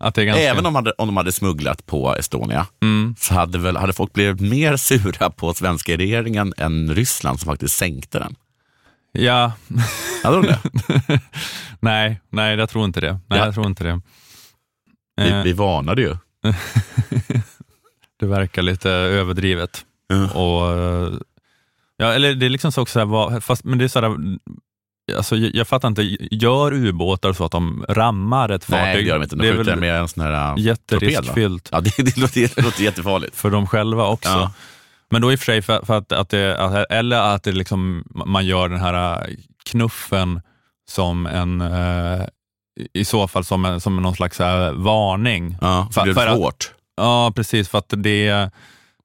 [0.03, 0.43] ganska...
[0.43, 3.15] även om, de hade, om de hade smugglat på Estonia, Mm.
[3.19, 7.77] så hade, väl, hade folk blivit mer sura på svenska regeringen än Ryssland som faktiskt
[7.77, 8.35] sänkte den.
[9.13, 9.53] Ja,
[10.25, 10.59] Hade de det?
[11.81, 13.13] nej, nej, jag tror inte det.
[13.13, 13.45] Nej, Ja.
[13.45, 14.01] jag tror inte det.
[15.17, 16.17] Vi, Eh, vi varnade ju.
[18.21, 19.85] det verkar lite överdrivet.
[20.07, 20.31] Ja.
[20.31, 21.13] Och, eh,
[21.97, 24.17] ja, eller det är liksom så också, så här, fast, men det är så här,
[25.17, 28.83] alltså, jag, jag fattar inte, gör ubåtar så att de rammar ett fartyg?
[28.85, 29.37] Nej, det gör de inte.
[29.37, 30.55] De det är skjuter med en sån här va?
[30.59, 33.37] jätteriskfyllt Ja, det, det, låter, det låter jättefarligt.
[33.37, 34.29] för dem själva också.
[34.31, 34.53] Ja.
[35.11, 38.05] Men då i och för sig, för, för att, att det, eller att det liksom,
[38.27, 39.35] man gör den här äh,
[39.71, 40.41] knuffen
[40.91, 42.27] som en, eh,
[42.93, 44.41] i så fall som, en, som någon slags
[44.75, 45.57] varning.
[45.61, 46.73] Ja, För- för, det för att- svårt.
[46.97, 47.69] Ja, precis.
[47.69, 48.51] För att det,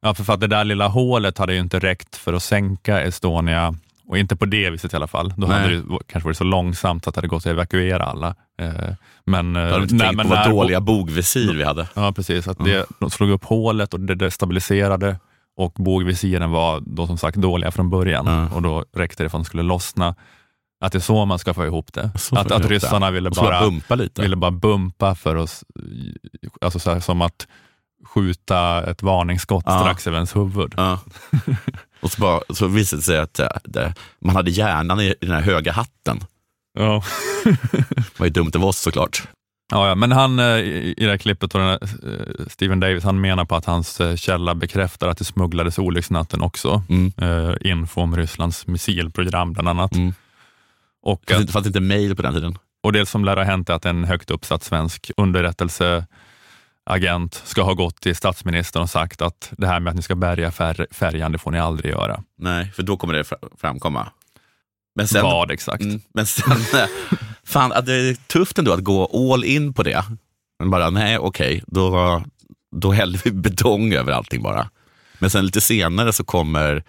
[0.01, 3.01] ja, för, för att det där lilla hålet hade ju inte räckt för att sänka
[3.01, 3.75] Estonia.
[4.07, 5.33] Och inte på det viset i alla fall.
[5.37, 5.61] Då Nej.
[5.61, 8.35] hade det kanske varit så långsamt att det hade gått att evakuera alla.
[8.61, 8.73] Eh,
[9.25, 11.87] men, Jag hade eh, inte tänkt på vad dåliga bogvisir vi hade.
[11.93, 12.47] Ja, precis.
[12.47, 15.19] Att det, de slog upp hålet och det destabiliserade
[15.57, 18.55] och bågvisiren var då som sagt dåliga från början Ja.
[18.55, 20.15] och då räckte det för att de skulle lossna.
[20.79, 22.11] Att det är så man ska få ihop det.
[22.15, 24.21] Så att vi att ryssarna ville bara, bumpa lite.
[24.21, 25.63] ville bara bumpa för oss,
[26.61, 27.47] alltså så här, som att
[28.17, 29.79] skjuta ett varningsskott Ja.
[29.79, 30.73] strax över ens huvud.
[30.77, 30.99] Ja.
[32.01, 35.15] Och så, bara, så visade det sig att eh, det, man hade hjärnan i, i
[35.25, 36.19] den här höga hatten.
[36.79, 37.03] Ja.
[37.95, 39.27] Det var ju dumt av oss såklart.
[39.71, 43.03] Ja, ja, men han eh, i det här klippet, och den här, eh, Steven Davis,
[43.03, 46.83] han menar på att hans källa bekräftar att det smugglades olycksnatten också.
[46.89, 47.11] Mm.
[47.17, 49.95] Eh, info om Rysslands missilprogram bland annat.
[49.95, 50.13] Mm.
[51.03, 52.57] Och, Fanns att, inte, fanns inte mail på den tiden.
[52.83, 55.11] och det som lär ha hänt är att en högt uppsatt svensk
[56.87, 60.15] underrättelseagent ska ha gått till statsministern och sagt att det här med att ni ska
[60.15, 62.23] bärga fär, färjan, det får ni aldrig göra.
[62.37, 64.11] Nej, för då kommer det fra- framkomma.
[64.95, 65.83] Men sen, Vad exakt?
[65.83, 66.57] Mm, men sen,
[67.45, 70.03] fan, att det är tufft ändå att gå all in på det.
[70.59, 72.23] Men bara, nej okej, då,
[72.75, 74.69] då häller vi betong över allting bara.
[75.19, 76.83] Men sen lite senare så kommer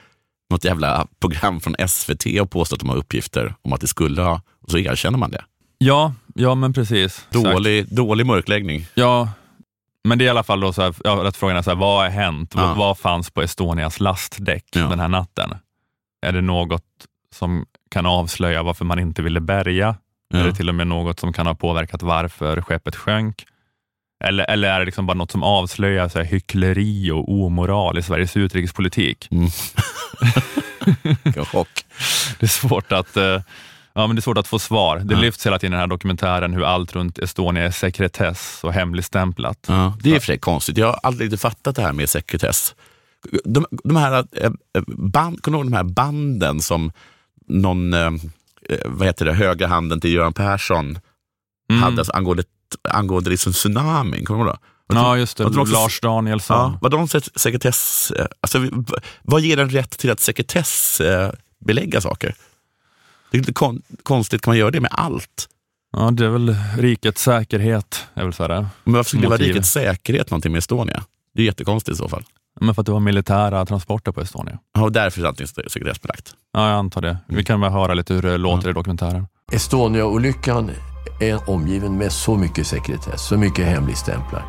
[0.51, 4.23] något jävla program från SVT och påstår att de har uppgifter om att det skulle
[4.23, 5.45] ha, och så erkänner man det.
[5.79, 7.27] Ja, ja men precis.
[7.31, 7.45] Exakt.
[7.45, 8.87] Dålig, dålig mörkläggning.
[8.95, 9.31] Ja,
[10.09, 11.77] men det är i alla fall då så här, ja, rätt frågan är så här,
[11.77, 12.53] vad har hänt?
[12.57, 12.67] Ja.
[12.67, 14.81] Vad, vad fanns på Estonias lastdäck Ja.
[14.89, 15.55] den här natten?
[16.27, 16.83] Är det något
[17.35, 19.97] som kan avslöja varför man inte ville bärga?
[20.35, 23.45] Är det till och med något som kan ha påverkat varför skeppet sjönk?
[24.25, 28.03] Eller, eller är det liksom bara något som avslöjar så här, hyckleri och omoral i
[28.03, 29.29] Sveriges utrikespolitik?
[29.31, 29.49] Mm.
[31.25, 31.85] Vilken chock.
[32.39, 33.41] Det är svårt att, eh,
[33.99, 34.99] ja, men det är svårt att få svar.
[34.99, 35.21] Det Ja.
[35.21, 39.59] lyfts hela tiden i den här dokumentären hur allt runt Estonia är sekretess och hemligstämplat.
[39.69, 40.79] Ja, det är för sig konstigt.
[40.79, 42.75] Jag har aldrig riktigt fattat det här med sekretess.
[43.45, 44.51] De, de här eh,
[44.87, 46.93] band, kommer du ihåg de här banden som
[47.49, 48.11] någon, eh,
[48.85, 50.99] vad heter det, högra handen till Göran Persson
[51.71, 51.83] Mm.
[51.83, 52.43] hade alltså, angående,
[52.91, 54.25] angående liksom tsunamin?
[54.25, 54.57] Kommer du ihåg
[54.89, 54.95] det?
[54.95, 55.45] Ja, just det.
[55.45, 56.57] Också- Lars Danielsson.
[56.57, 58.11] Ja, var de sek- sekretess...
[58.11, 58.59] eh, Alltså,
[59.23, 62.35] vad ger en rätt till att sekretessbelägga saker?
[63.31, 65.49] Det är lite kon, konstigt, kan man göra det med allt?
[65.93, 68.07] Ja, det är väl rikets säkerhet.
[68.15, 68.67] Är väl så här.
[68.85, 71.05] Men varför skulle det vara rikets säkerhet någonting med Estonia?
[71.35, 72.25] Det är jättekonstigt i så fall.
[72.61, 74.59] Men för att det var militära transporter på Estonia.
[74.75, 76.35] Ja, och därför är allting sekretessbelagt.
[76.53, 77.19] Ja, jag antar det.
[77.29, 79.27] Vi kan väl höra lite hur det låter i dokumentären.
[79.53, 80.71] Estonia-olyckan
[81.21, 84.45] är omgiven med så mycket sekretess, så mycket hemligstämplar.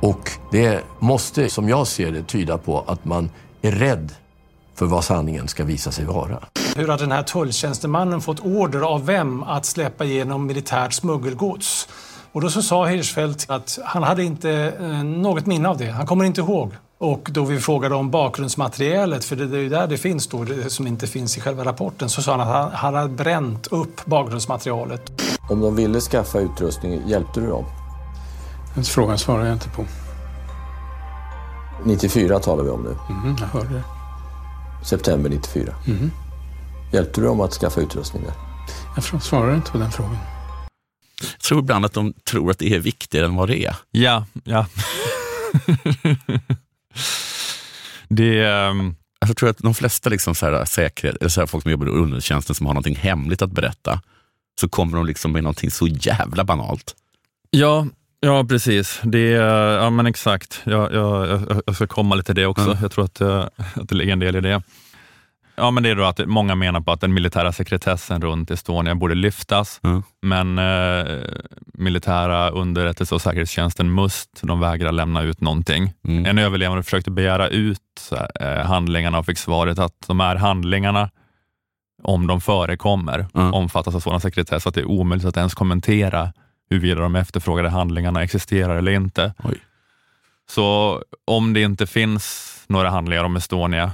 [0.00, 3.30] Och det måste, som jag ser det, tyda på att man
[3.62, 4.12] är rädd
[4.78, 6.38] för vad sanningen ska visa sig vara.
[6.76, 11.88] Hur har den här tulltjänstemannen fått order av vem att släppa igenom militärt smuggelgods?
[12.32, 15.90] Och då så sa Hirschfeldt att han hade inte eh, något minne av det.
[15.90, 16.72] Han kommer inte ihåg.
[16.98, 20.70] Och då vi frågade om bakgrundsmaterialet, för det är ju där det finns då, det
[20.70, 24.04] som inte finns i själva rapporten, så sa han att han, han hade bränt upp
[24.04, 25.22] bakgrundsmaterialet.
[25.50, 27.64] Om de ville skaffa utrustning, hjälpte du dem?
[28.74, 29.84] Den frågan svarar jag inte på.
[31.84, 33.14] 94 talar vi om nu.
[33.14, 33.97] Mhm, jag hörde det.
[34.84, 35.74] September 94.
[35.86, 36.10] Mhm.
[36.92, 38.32] Hjälpte du dem att skaffa utrustning där?
[39.12, 40.18] Jag svarar inte på den frågan.
[41.20, 43.76] Jag tror ibland att de tror att det är viktigare än vad det är.
[43.90, 44.66] Ja, ja.
[48.08, 48.46] det,
[49.20, 51.70] Alltså, jag tror att de flesta liksom så här, säkerhet, eller så här, folk som
[51.70, 54.00] jobbar i underrättelsetjänsten som har någonting hemligt att berätta,
[54.60, 56.94] så kommer de liksom med någonting så jävla banalt.
[57.50, 57.86] ja,
[58.20, 59.00] ja, precis.
[59.04, 60.60] Det, ja, men exakt.
[60.64, 62.64] Jag, jag, jag- jag ska komma lite till det också.
[62.64, 62.78] Mm.
[62.82, 63.38] Jag tror att, eh,
[63.74, 64.62] att det ligger en del i det.
[65.56, 68.94] Ja, men det är då att många menar på att den militära sekretessen runt Estonia
[68.94, 70.02] borde lyftas, Mm.
[70.22, 71.24] men eh,
[71.74, 75.92] militära underrättelse och säkerhetstjänsten MUST, de vägrar lämna ut någonting.
[76.08, 76.26] Mm.
[76.26, 81.10] En överlevande försökte begära ut eh, handlingarna och fick svaret att de här handlingarna,
[82.02, 83.54] om de förekommer, Mm.
[83.54, 86.32] omfattas av sådan sekretess att det är omöjligt att ens kommentera
[86.70, 89.34] huruvida de efterfrågade handlingarna existerar eller inte.
[89.44, 89.58] Oj.
[90.50, 93.90] Så om det inte finns några handlingar om Estonia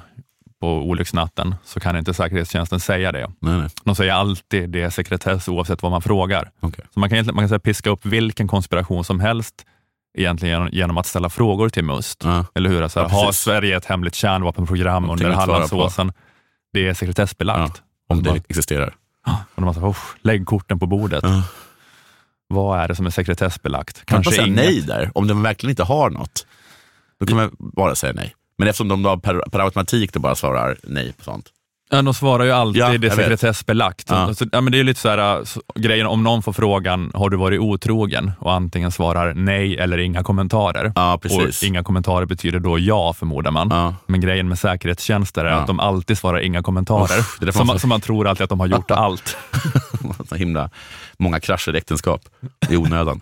[0.60, 3.30] på olycksnatten så kan inte säkerhetstjänsten säga det.
[3.40, 3.68] Nej, nej.
[3.84, 6.50] De säger alltid det är sekretess oavsett vad man frågar.
[6.60, 6.84] Okej.
[6.94, 9.54] Så man kan, man kan säga, piska upp vilken konspiration som helst
[10.18, 12.24] egentligen genom, genom att ställa frågor till MUST.
[12.24, 12.44] Ja.
[12.54, 12.88] Eller hur?
[12.88, 13.32] Så här, Ja, har.
[13.32, 16.12] Sverige ett hemligt kärnvapenprogram under Hallandsåsen?
[16.72, 17.82] Det är sekretessbelagt.
[18.08, 18.94] Om Bara- det existerar.
[19.26, 21.24] Och de bara, så här, "Usch, lägg korten på bordet.
[22.54, 24.04] Vad är det som är sekretessbelagt?
[24.04, 25.10] Kan man Kanske säga nej där?
[25.14, 26.46] Om de verkligen inte har något,
[27.20, 28.34] då kan man bara säga nej.
[28.58, 31.50] Men eftersom de då per, per automatik då bara svarar nej på sånt.
[31.90, 34.10] Ja, de svarar ju alltid Ja, det är sekretessbelagt.
[34.10, 34.34] Ja.
[34.34, 37.30] Så, ja, men det är lite så här, så, grejen om någon får frågan, har
[37.30, 38.32] du varit otrogen?
[38.38, 40.92] Och antingen svarar nej eller inga kommentarer.
[40.96, 41.62] Ja, precis.
[41.62, 43.68] Och inga kommentarer betyder då ja, förmodar man.
[43.70, 43.94] Ja.
[44.06, 47.18] Men grejen med säkerhetstjänster är att de alltid svarar inga kommentarer.
[47.18, 49.36] Uff, det som, man som man tror alltid att de har gjort allt.
[50.28, 50.70] så himla
[51.18, 52.20] många krascher i äktenskap
[52.70, 53.20] i onödan.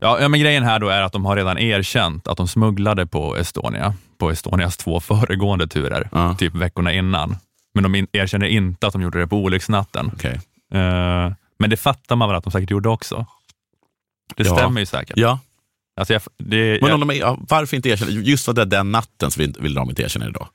[0.00, 3.06] Ja, ja, men grejen här då är att de har redan erkänt att de smugglade
[3.06, 7.36] på Estonia, på Estonias två föregående turer, typ veckorna innan.
[7.74, 10.10] Men de in, erkänner inte att de gjorde det på olycksnatten.
[10.14, 10.40] Okej.
[10.74, 13.26] Eh, men det fattar man väl att de säkert gjorde också?
[14.36, 14.56] Det Ja.
[14.56, 15.16] stämmer ju säkert.
[15.16, 15.38] Ja,
[15.96, 18.10] Alltså jag, det, men jag, om de är, ja, varför inte erkänna?
[18.10, 20.48] Just för det den natten så vill, vill de inte erkänna det då.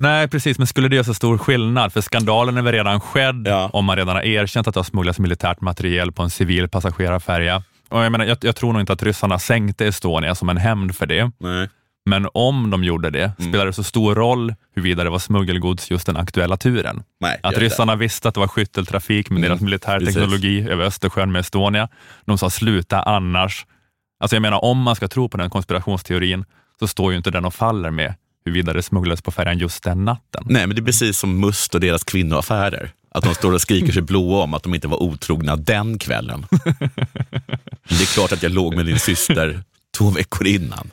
[0.00, 1.92] nej, precis, men skulle det göra så stor skillnad?
[1.92, 3.70] För skandalen är väl redan skedd Ja.
[3.72, 7.62] om man redan har erkänt att det har smugglats militärt materiel på en civil passagerarfärja.
[7.88, 10.96] Och jag, menar, jag, jag tror nog inte att ryssarna sänkte Estonia som en hämnd
[10.96, 11.30] för det.
[11.38, 11.68] Nej.
[12.08, 13.50] Men om de gjorde det, Mm.
[13.52, 17.02] spelar det så stor roll huruvida det var smuggelgods just den aktuella turen?
[17.20, 17.66] Nej, Att gör det.
[17.66, 21.88] ryssarna visste att det var skytteltrafik med Mm, deras militärteknologi över Östersjön med Estonia.
[22.24, 23.66] De sa sluta annars.
[24.20, 26.44] Alltså jag menar, om man ska tro på den konspirationsteorin
[26.78, 28.14] så står ju inte den och faller med
[28.44, 30.44] huruvida det smugglades på färjan just den natten.
[30.46, 32.90] Nej, men det är precis som Must och deras kvinnoaffärer.
[33.10, 36.46] Att de står och skriker sig blåa om att de inte var otrogna den kvällen.
[37.88, 39.62] Det är klart att jag låg med din syster
[39.98, 40.90] två veckor innan.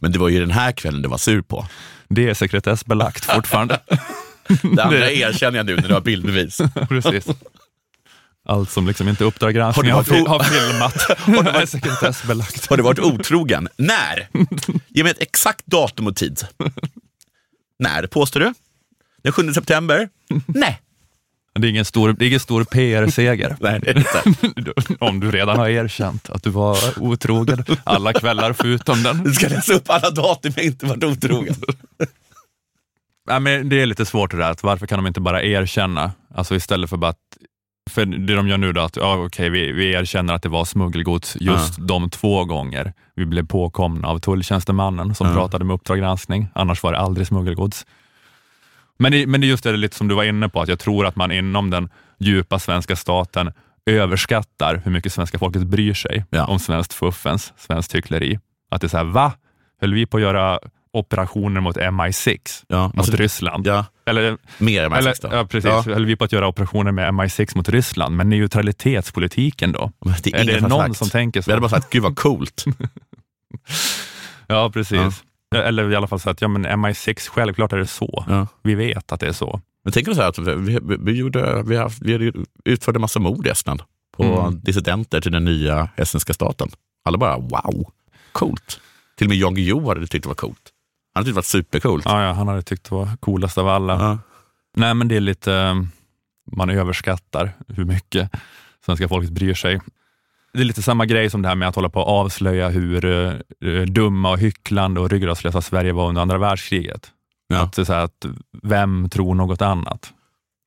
[0.00, 1.66] Men det var ju den här kvällen du var sur på.
[2.08, 3.80] Det är sekretessbelagt fortfarande.
[4.48, 6.60] Det andra Det- erkänner jag nu när du har bildbevis.
[6.88, 7.26] Precis.
[8.48, 10.94] Allt som liksom inte Uppdrag granskning Har har, har filmat
[11.62, 12.66] är sekretessbelagt.
[12.66, 13.68] Har du varit otrogen?
[13.76, 14.28] När?
[14.88, 16.40] Ge mig ett exakt datum och tid.
[17.78, 18.54] När, påstår du?
[19.22, 20.08] Den 7 september?
[20.46, 20.80] Nej.
[21.60, 23.56] Det är ingen stor, det är ingen stor PR-seger.
[23.60, 24.94] Nej, det är det inte.
[25.04, 29.24] Om du redan har erkänt att du var otrogen alla kvällar förutom den.
[29.24, 31.54] Du ska läsa upp alla datum jag inte varit otrogen.
[33.28, 36.12] Nej, men det är lite svårt det där, att varför kan de inte bara erkänna?
[36.34, 37.18] Alltså istället för bara att,
[37.90, 40.64] för det de gör nu då, att ja, okej, vi, vi erkänner att det var
[40.64, 45.34] smuggelgods just de två gånger vi blev påkomna av tulltjänstemannen som Ja.
[45.34, 47.86] pratade med Uppdrag granskning, annars var det aldrig smuggelgods.
[48.98, 50.78] Men det, men det är just det lite som du var inne på, att jag
[50.78, 53.52] tror att man inom den djupa svenska staten
[53.90, 56.44] överskattar hur mycket svenska folket bryr sig Ja.
[56.46, 58.38] om svenskt fuffens, svenskt hyckleri.
[58.70, 59.32] Att det är så här, va?
[59.80, 60.58] Höll vi på att göra
[60.92, 63.66] operationer mot MI6 Ja, mot alltså, Ryssland?
[63.66, 65.28] ja, Eller, mer än eller, MI6 då.
[65.36, 65.70] ja, precis.
[65.70, 68.16] Ja, Höll vi på att göra operationer med MI6 mot Ryssland?
[68.16, 69.92] Men neutralitetspolitiken då?
[70.04, 70.96] men det är, Är det någon sagt.
[70.96, 71.46] som tänker så?
[71.50, 72.64] Vi hade bara sagt, gud vad coolt.
[74.46, 75.24] Ja, precis.
[75.62, 78.24] Eller i alla fall så att ja, men MI6, självklart är det så.
[78.28, 78.46] Ja.
[78.62, 79.60] Vi vet att det är så.
[79.84, 82.32] Men tänker du så här att vi, vi, vi, gjorde, vi, har, vi
[82.64, 83.82] utförde massa mord i Estland
[84.16, 84.60] på Mm.
[84.60, 86.68] dissidenter till den nya estniska staten.
[87.04, 87.92] Alla bara wow,
[88.32, 88.80] coolt.
[89.16, 90.72] Till och med Jan Guillou hade tyckt det var coolt.
[91.14, 92.04] Han hade tyckt det var supercoolt.
[92.04, 93.92] Ja, ja, han hade tyckt det var coolast av alla.
[93.92, 94.18] Ja.
[94.76, 95.74] Nej, men det är lite, eh,
[96.52, 98.30] man överskattar hur mycket
[98.86, 99.80] svenska folket bryr sig.
[100.54, 103.04] Det är lite samma grej som det här med att hålla på att avslöja hur
[103.04, 107.10] eh, dumma och hycklande och ryggradslösa Sverige var under andra världskriget.
[107.48, 107.60] Ja.
[107.60, 108.26] Att det är så här att
[108.62, 110.12] vem tror något annat?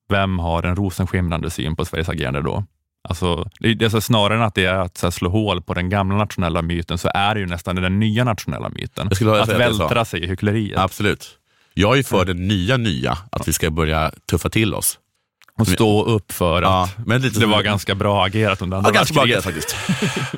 [0.08, 2.64] Vem har en rosenskimrande syn på Sveriges agerande då?
[3.08, 5.74] Alltså, det är, det så snarare än att det är att här, slå hål på
[5.74, 9.06] den gamla nationella myten, så är det ju nästan den nya nationella myten.
[9.06, 10.78] Att det vältra sig i hyckleriet.
[10.78, 11.38] Absolut.
[11.74, 14.98] Jag är för den nya nya, att vi ska börja tuffa till oss.
[15.58, 18.78] Och stå upp för Ja, att men lite det var ganska bra agerat under ja,
[18.78, 19.44] andra ganska bra världskriget.
[19.72, 19.76] faktiskt.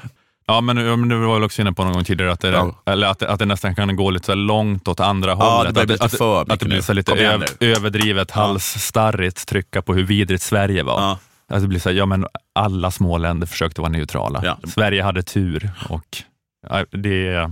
[0.47, 2.49] Ja, men, ja, men du var väl också inne på någon gång tidigare att det,
[2.49, 2.83] Ja.
[2.87, 5.69] eller att, det- att det nästan kan gå lite så långt åt andra Ja, hållet.
[5.69, 6.83] det börjar bli att, att, för att det blir nu.
[6.83, 7.73] så lite öv, nu.
[7.73, 11.01] överdrivet, halsstarrigt trycka på hur vidrigt Sverige var.
[11.01, 11.19] Ja.
[11.49, 14.41] Alltså det blir så här, ja men alla små länder försökte vara neutrala.
[14.45, 14.59] Ja.
[14.69, 16.17] Sverige hade tur och
[16.69, 17.51] ja, det,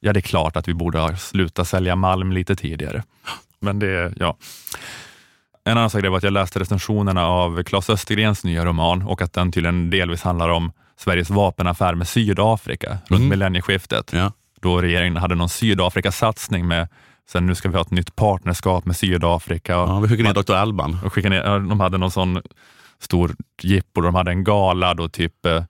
[0.00, 3.02] ja, det är klart att vi borde ha slutat sälja malm lite tidigare.
[3.60, 4.36] Men det, ja.
[5.70, 9.32] En annan sak var att jag läste recensionerna av Claes Östergrens nya roman och att
[9.32, 14.12] den tydligen delvis handlar om Sveriges vapenaffär med Sydafrika runt millennieskiftet.
[14.12, 14.32] Ja.
[14.60, 16.88] Då regeringen hade någon Sydafrika-satsning med,
[17.28, 19.78] sen nu ska vi ha ett nytt partnerskap med Sydafrika.
[19.78, 20.52] Och Ja, vi skickar ner Dr.
[20.54, 20.98] Alban.
[21.04, 22.42] och skickade ner, de hade någon sån
[22.98, 25.62] stor jippo, de hade en gala då typ eh,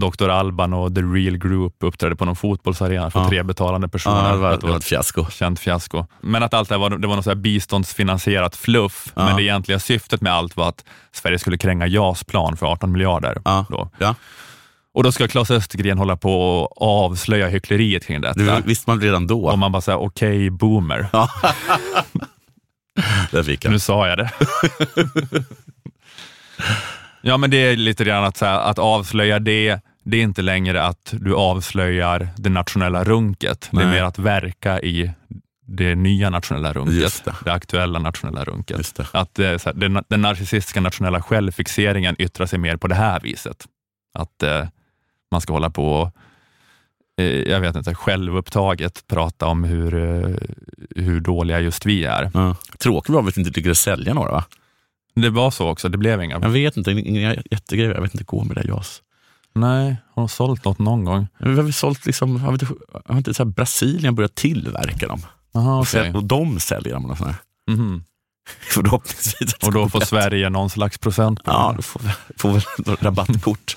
[0.00, 0.28] Dr.
[0.28, 3.28] Alban och The Real Group uppträdde på någon fotbollsarena för Ja.
[3.28, 4.24] tre betalande personer.
[4.28, 5.26] Ja, det var, det ett fiasko.
[5.30, 6.06] känt fiasko.
[6.20, 9.24] Men att allt det här var, det var något så här biståndsfinansierat fluff, Ja.
[9.24, 13.42] men det egentliga syftet med allt var att Sverige skulle kränga JAS-plan för 18 miljarder.
[13.44, 13.66] Ja.
[13.70, 13.90] Då.
[13.98, 14.14] Ja.
[14.94, 18.40] Och då ska Claes Östergren hålla på och avslöja hyckleriet kring detta.
[18.40, 19.44] Det visste man redan då.
[19.48, 21.06] Och man bara säger okej boomer.
[23.30, 23.70] Där fick jag.
[23.72, 24.30] Nu sa jag det.
[27.22, 30.82] ja, men det är lite grann att, här, att avslöja det, det är inte längre
[30.82, 33.68] att du avslöjar det nationella runket.
[33.70, 33.94] Det är Nej.
[33.94, 35.10] mer att verka i
[35.66, 37.34] det nya nationella runket, det.
[37.44, 37.52] det.
[37.52, 39.00] aktuella nationella runket.
[39.12, 43.66] Att så här, den, den narcissistiska nationella självfixeringen yttrar sig mer på det här viset.
[44.14, 44.66] Att eh,
[45.30, 46.10] man ska hålla på och
[47.18, 50.36] eh, jag vet inte, självupptaget prata om hur, eh,
[50.96, 52.30] hur dåliga just vi är.
[52.34, 52.56] Ja.
[52.78, 54.44] Tråkigt var att vi inte lyckades sälja några va?
[55.14, 56.38] Det var så också, det blev inga.
[56.40, 57.94] Jag vet inte, inga jättegrejer.
[57.94, 59.02] Jag vet inte, gå med det JAS.
[59.54, 61.26] Nej, har de sålt något någon gång?
[61.38, 62.66] Vi har väl sålt liksom, har inte,
[63.04, 65.20] har inte så Brasilien börjat tillverka dem?
[65.52, 65.90] Jaha, Och, okej.
[66.04, 67.10] sen, och de säljer dem.
[67.10, 67.34] Och, sådär.
[67.70, 68.04] Mhm.
[68.60, 69.54] Förhoppningsvis.
[69.54, 70.06] och då får bättre.
[70.06, 73.76] Sverige någon slags procent Ja, då får vi, får något rabattkort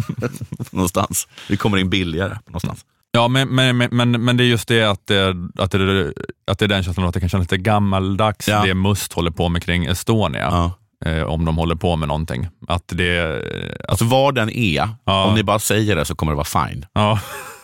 [0.70, 1.28] någonstans.
[1.48, 2.84] Vi kommer in billigare någonstans.
[3.18, 5.28] Ja, men, men, men, men, det är just det att det,
[5.58, 6.12] att det,
[6.46, 8.62] att det är den känslan att det kan kännas lite gammaldags, Ja.
[8.64, 10.40] det Must håller på med kring Estonia.
[10.50, 10.72] Ja.
[11.10, 12.48] Eh, om de håller på med någonting.
[12.68, 13.36] Att det,
[13.84, 15.24] att, Alltså vad den är, Ja.
[15.24, 16.86] om ni bara säger det så kommer det vara fine.
[16.94, 17.20] ja.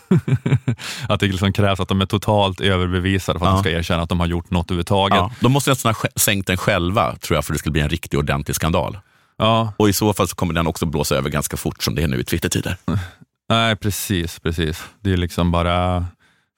[1.08, 3.54] att det liksom krävs att de är totalt överbevisade för att Ja.
[3.56, 5.16] de ska erkänna att de har gjort något överhuvudtaget.
[5.18, 5.30] Ja.
[5.40, 8.18] De måste nästan ha sänkt den själva, tror jag, för det skulle bli en riktig
[8.18, 8.98] ordentlig skandal.
[9.38, 12.02] Ja, Och i så fall så kommer den också blåsa över ganska fort som det
[12.02, 12.76] är nu i Twitter-tider.
[13.48, 14.84] nej precis, precis.
[15.00, 16.06] Det är liksom bara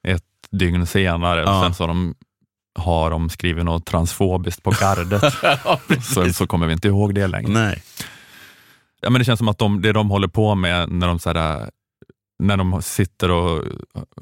[0.07, 1.61] ett dygn senare, Ja.
[1.63, 2.15] sen så har de,
[2.79, 5.33] har de skrivit något transfobiskt på gardet.
[5.43, 5.79] ja,
[6.13, 7.51] så, så kommer vi inte ihåg det längre.
[7.51, 7.83] Nej.
[9.01, 11.33] Ja, men det känns som att de, det de håller på med när de, så
[11.33, 11.69] här,
[12.43, 13.63] när de sitter och,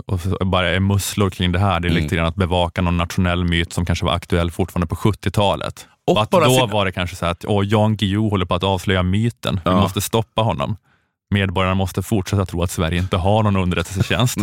[0.05, 2.03] och bara är musslor kring det här, det är Mm.
[2.03, 5.87] lite grann att bevaka någon nationell myt som kanske var aktuell fortfarande på 70-talet.
[6.07, 8.45] Och Och att då se- var det kanske så här att åh, Jan Guillou håller
[8.45, 9.79] på att avslöja myten, vi Ja.
[9.81, 10.77] måste stoppa honom.
[11.29, 14.37] Medborgarna måste fortsätta tro att Sverige inte har någon underrättelsetjänst.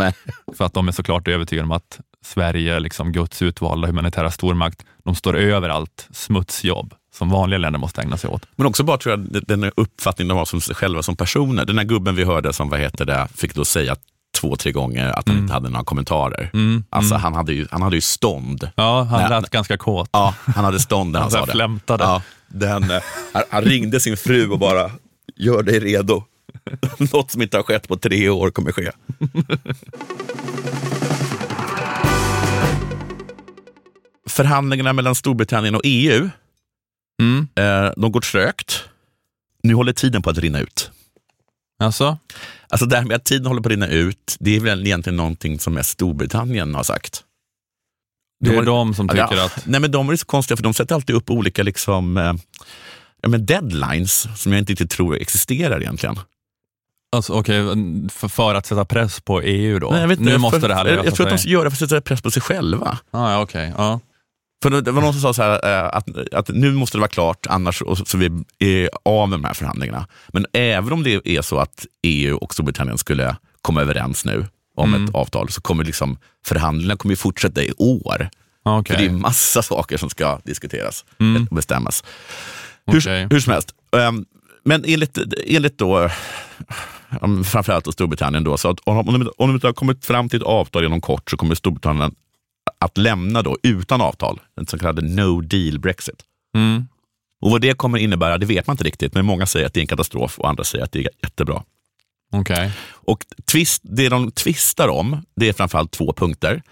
[0.56, 5.14] För att de är såklart övertygade om att Sverige, liksom Guds utvalda humanitära stormakt, de
[5.14, 8.42] står över allt smutsjobb som vanliga länder måste ägna sig åt.
[8.56, 11.64] Men också bara tror jag den uppfattning de har som sig själva som personer.
[11.64, 13.96] Den här gubben vi hörde som vad heter det, fick då säga
[14.40, 16.50] två, tre gånger att han inte hade några kommentarer.
[16.54, 17.22] Mm, Alltså mm.
[17.22, 18.70] Han, hade ju, han hade ju stånd.
[18.74, 19.30] Ja, han Nej.
[19.30, 20.08] lät ganska kåt.
[20.12, 21.52] Ja, han hade stånd när han Han sa det.
[21.52, 22.04] flämtade.
[22.04, 22.82] Ja, den,
[23.32, 24.90] han, han ringde sin fru och bara,
[25.36, 26.24] gör dig redo.
[27.12, 28.90] Något som inte har skett på tre år kommer ske.
[34.28, 36.30] Förhandlingarna mellan Storbritannien och EU,
[37.20, 37.48] Mm.
[37.54, 38.84] eh, de går trögt.
[39.62, 40.90] Nu håller tiden på att rinna ut.
[41.82, 42.18] Alltså?
[42.68, 45.16] Alltså det här med att tiden håller på att rinna ut, det är väl egentligen
[45.16, 47.24] någonting som mest Storbritannien har sagt.
[48.44, 49.66] Det är har- de som tycker Ja, att...
[49.66, 52.34] Nej, men de är så konstiga för de sätter alltid upp olika liksom, eh,
[53.22, 56.16] ja, men deadlines som jag inte riktigt tror existerar egentligen.
[57.12, 57.62] Alltså, okej,
[58.12, 59.90] för, för att sätta press på EU då?
[59.90, 61.84] Nej, nu måste för, det här jag, lösa jag tror att de gör det för
[61.84, 62.98] att sätta press på sig själva.
[63.10, 63.72] Ah, ja, okej.
[63.76, 64.00] Ja.
[64.62, 67.08] För det var någon som sa så här, eh, att, att nu måste det vara
[67.10, 70.06] klart annars så, vi är av med de här förhandlingarna.
[70.28, 74.46] Men även om det är så att EU och Storbritannien skulle komma överens nu
[74.76, 75.04] om Mm.
[75.08, 78.28] ett avtal så kommer liksom, förhandlingarna kommer fortsätta i år.
[78.64, 78.96] Ah, Okej.
[78.96, 81.46] För det är massa saker som ska diskuteras Mm.
[81.50, 82.04] och bestämmas.
[82.86, 83.26] Hur, Okej.
[83.30, 83.74] hur som helst.
[83.96, 84.24] ehm,
[84.64, 86.08] men enligt, enligt då,
[87.44, 90.40] framförallt då Storbritannien, då, så att om, de, om de inte har kommit fram till
[90.40, 92.14] ett avtal inom kort så kommer Storbritannien
[92.78, 96.22] att lämna då utan avtal, den så kallade no deal Brexit.
[96.56, 96.86] Mm.
[97.40, 99.80] Och vad det kommer innebära, det vet man inte riktigt, men många säger att det
[99.80, 101.62] är en katastrof och andra säger att det är jättebra.
[102.32, 102.72] Okej.
[102.90, 106.62] Och twist, det de tvistar om, det är framförallt två punkter.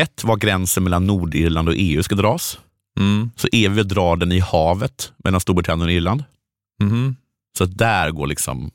[0.00, 2.58] Ett, var gränsen mellan Nordirland och EU ska dras.
[2.98, 3.30] Mm.
[3.36, 6.24] Så EU drar den i havet mellan Storbritannien och Irland.
[6.82, 7.16] Mhm.
[7.58, 8.70] Så där går liksom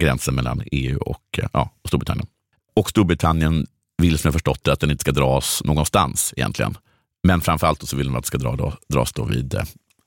[0.00, 2.26] gränsen mellan EU och, eh, ja, och Storbritannien.
[2.76, 3.66] Och Storbritannien
[4.02, 6.76] vill som jag förstått det att den inte ska dras någonstans egentligen.
[7.26, 9.62] Men framförallt så vill de att det ska dra då, dras då vid, eh,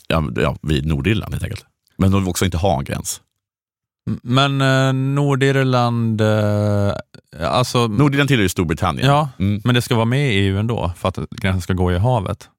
[0.08, 1.66] ja, ja, vid Nordirland helt enkelt.
[1.98, 3.22] Men de vill också inte ha en gräns.
[4.24, 6.94] Men eh, Nordirland, eh,
[7.42, 9.08] alltså, Nordirland tillhör ju Storbritannien.
[9.08, 9.62] ja, Mm.
[9.64, 12.50] men det ska vara med i EU ändå för att gränsen ska gå i havet.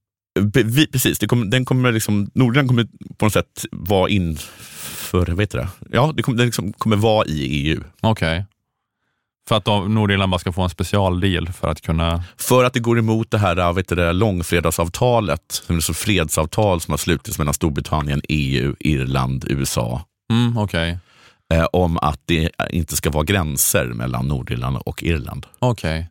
[0.40, 2.86] Be- vi, precis, det kommer, den kommer liksom, Nordirland kommer
[3.18, 4.08] på något sätt vara
[5.12, 5.68] vad heter det?
[5.92, 7.80] Ja, det kommer, den liksom kommer vara i EU.
[8.00, 8.44] Okej.
[9.48, 12.22] För att de, Nordirland bara ska få en specialdeal för att kunna...
[12.36, 16.80] För att det går emot det här vet du, det, långfredagsavtalet, som är så fredsavtal
[16.80, 20.98] som har slutits mellan Storbritannien, EU, Irland, USA, Mm, Okej,
[21.54, 25.46] eh, om att det inte ska vara gränser mellan Nordirland och Irland.
[25.58, 26.08] okej.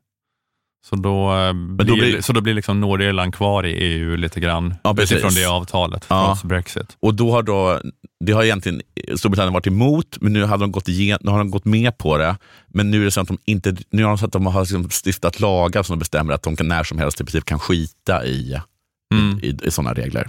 [0.86, 4.40] Så då, eh, blir, då blir- så då blir liksom Nordirland kvar i EU lite
[4.40, 5.12] grann Ja, precis.
[5.12, 6.38] utifrån det avtalet, Ja.
[6.44, 6.98] Brexit.
[7.00, 7.82] Och då har då,
[8.26, 8.82] det har egentligen
[9.16, 12.18] Storbritannien varit emot, men nu, hade de gått igen, nu har de gått med på
[12.18, 12.38] det.
[12.68, 14.62] Men nu är det så att de inte, nu har de, så att de har
[14.62, 17.60] liksom stiftat lagar som de bestämmer att de kan, när som helst i princip kan
[17.60, 18.62] skita i,
[19.14, 19.40] Mm.
[19.44, 20.28] i, i sådana regler.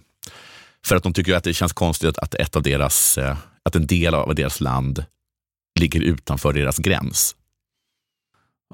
[0.86, 3.86] För att de tycker att det känns konstigt att, ett av deras, eh, att en
[3.86, 5.04] del av deras land
[5.80, 7.34] ligger utanför deras gräns.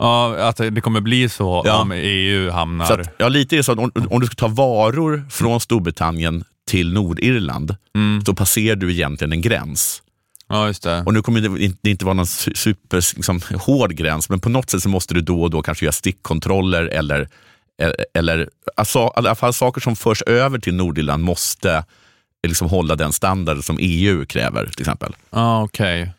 [0.00, 1.82] Ja, att det kommer bli så Ja.
[1.82, 2.86] om EU hamnar...
[2.86, 5.60] Så att, ja, lite är det så att om, om du ska ta varor från
[5.60, 8.24] Storbritannien till Nordirland, mm.
[8.24, 10.02] så passerar du egentligen en gräns.
[10.48, 11.02] Ja, just det.
[11.06, 14.40] Och nu kommer det inte, det inte vara någon su- super liksom, hård gräns, men
[14.40, 17.28] på något sätt så måste du då och då kanske göra stickkontroller eller,
[17.82, 21.84] eller, eller alltså, i alla fall saker som förs över till Nordirland måste
[22.46, 25.16] liksom hålla den standard som EU kräver till exempel.
[25.30, 26.12] Ja, okej.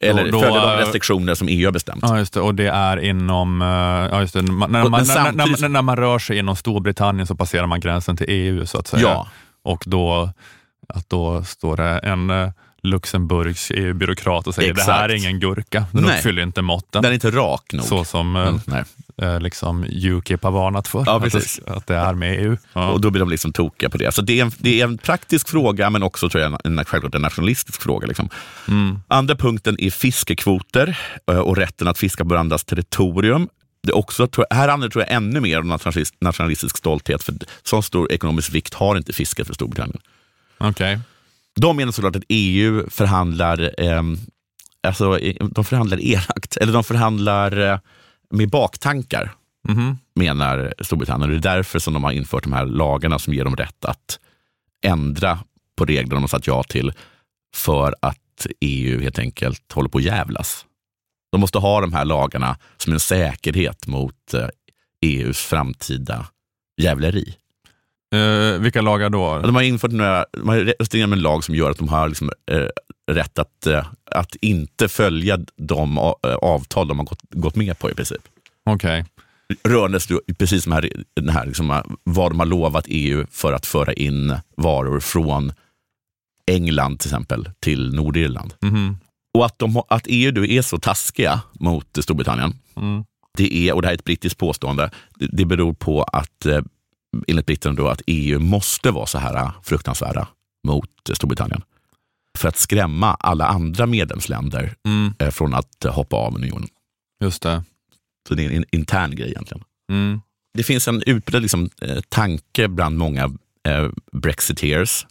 [0.00, 2.00] Eller Då- då, följa de restriktioner som EU har bestämt.
[2.02, 2.40] Ja, just det.
[2.40, 3.62] Och det är inom...
[3.62, 4.42] eh, Ja, just det.
[4.42, 8.16] När man, när, samtidigt- när, när man rör sig inom Storbritannien så passerar man gränsen
[8.16, 9.02] till EU, så att säga.
[9.02, 9.28] Ja.
[9.64, 10.30] Och då,
[10.88, 12.48] att då står det en eh,
[12.86, 15.24] Luxemburgs EU-byråkrat och säger det här är Exakt.
[15.24, 16.16] ingen gurka, den Nej.
[16.16, 17.02] uppfyller inte måtten.
[17.02, 17.84] Den är inte rak nog.
[17.84, 18.84] Så som eh, nej.
[19.22, 21.60] eh, liksom Ukip har varnat för, Ja, att, precis.
[21.66, 22.56] att det är med EU.
[22.72, 22.88] Ja.
[22.88, 24.14] Och då blir de liksom tokiga på det.
[24.14, 27.14] Så det är en, det är en praktisk fråga, men också tror jag, en, självklart
[27.14, 28.06] en nationalistisk fråga.
[28.06, 28.28] Liksom.
[28.68, 28.98] Mm.
[29.08, 30.98] Andra punkten är fiskekvoter
[31.30, 33.48] eh, och rätten att fiska på andras territorium.
[33.82, 36.76] Det är också, tror jag, här handlar det tror jag ännu mer om nationalist, nationalistisk
[36.76, 40.00] stolthet, för så stor ekonomisk vikt har inte fisket för Storbritannien.
[40.58, 40.98] Okej.
[41.60, 44.02] De menar såklart att EU förhandlar, eh,
[44.82, 45.18] alltså,
[45.50, 47.78] de förhandlar elakt, eller de förhandlar eh,
[48.30, 49.32] med baktankar
[49.68, 49.98] Mhm.
[50.14, 51.30] menar Storbritannien.
[51.30, 54.18] Det är därför som de har infört de här lagarna som ger dem rätt att
[54.84, 55.38] ändra
[55.76, 56.92] på regler de sagt ja till
[57.54, 60.66] för att EU helt enkelt håller på att jävlas.
[61.32, 64.48] De måste ha de här lagarna som en säkerhet mot eh,
[65.06, 66.26] EUs framtida
[66.82, 67.34] jävleri.
[68.16, 69.38] Eh, vilka lagar då?
[69.38, 72.08] De har infört några, de har röstat igenom en lag som gör att de har
[72.08, 72.66] liksom, eh,
[73.12, 77.90] rätt att, eh, att inte följa de eh, avtal de har gått, gått med på
[77.90, 78.22] i princip.
[78.70, 79.04] Okej.
[79.64, 83.66] rörandes du precis som här, den här liksom, vad de har lovat EU för att
[83.66, 85.52] föra in varor från
[86.46, 88.54] England till exempel till Nordirland.
[88.60, 88.98] Mhm.
[89.34, 93.04] Och att, de, att EU då är så taskiga mot Storbritannien, Mm.
[93.36, 96.60] det är, och det här är ett brittiskt påstående, det, det beror på att eh,
[97.26, 100.28] enligt britterna då att EU måste vara så här fruktansvärda
[100.66, 101.62] mot Storbritannien.
[102.38, 105.14] För att skrämma alla andra medlemsländer Mm.
[105.18, 106.68] eh, från att hoppa av unionen.
[107.20, 107.64] Just det.
[108.28, 109.64] Så det är en intern grej egentligen.
[109.92, 110.20] Mm.
[110.54, 113.24] Det finns en utbredd liksom, eh, tanke bland många
[113.68, 115.06] eh, brexiteers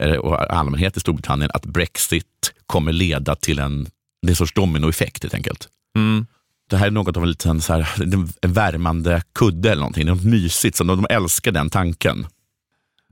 [0.00, 3.84] eh, och allmänhet i Storbritannien att Brexit kommer leda till en,
[4.22, 5.68] det är en sorts dominoeffekt helt enkelt.
[5.96, 6.26] Mm.
[6.70, 7.88] Det här är något av en liten så här,
[8.42, 10.06] en värmande kudde eller någonting.
[10.06, 12.26] Det är något mysigt, så de, de älskar den tanken.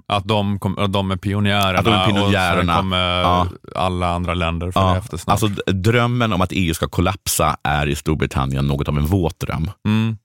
[0.08, 2.72] Att de, kom, att de är pionjärerna, Att de är pionjärerna.
[2.72, 3.48] och sen kommer Ja.
[3.74, 5.42] alla andra länder följa Ja, efter snart.
[5.42, 9.70] alltså, drömmen om att EU ska kollapsa är i Storbritannien något av en våt dröm.
[9.86, 10.16] Mm.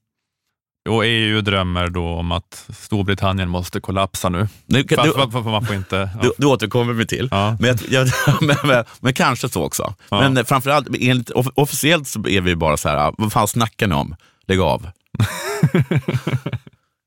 [0.88, 4.48] Och EU drömmer då om att Storbritannien måste kollapsa nu.
[4.66, 6.10] Nu, Fast, du, för, för, för man får inte...
[6.22, 7.28] du, du återkommer vi till.
[7.30, 7.56] Ja.
[7.60, 8.12] Men, jag, jag,
[8.42, 9.94] men, men, men kanske så också.
[10.08, 10.30] Ja.
[10.30, 13.94] Men framförallt, enligt, off- officiellt så är vi bara så här, vad fan snackar ni
[13.94, 14.16] om?
[14.46, 14.86] Lägg av.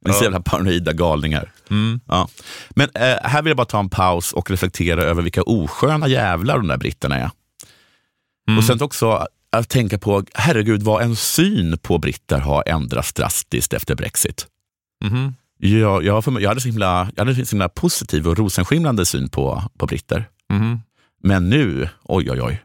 [0.06, 1.52] Ni är så jävla paranoida galningar.
[1.70, 2.00] Mm.
[2.08, 2.28] Ja.
[2.70, 6.58] Men eh, här vill jag bara ta en paus och reflektera över vilka osköna jävlar
[6.58, 7.30] de där britterna är.
[8.48, 8.58] Mm.
[8.58, 13.74] Och sen också att tänka på, herregud vad en syn på britter har ändrats drastiskt
[13.74, 14.48] efter Brexit.
[15.04, 15.36] Mhm.
[15.58, 19.64] Jag, jag, jag, hade så himla, jag hade så himla positiv och rosenskimrande syn på,
[19.78, 20.30] på britter.
[20.50, 20.82] Mhm.
[21.24, 22.64] Men nu, oj oj oj,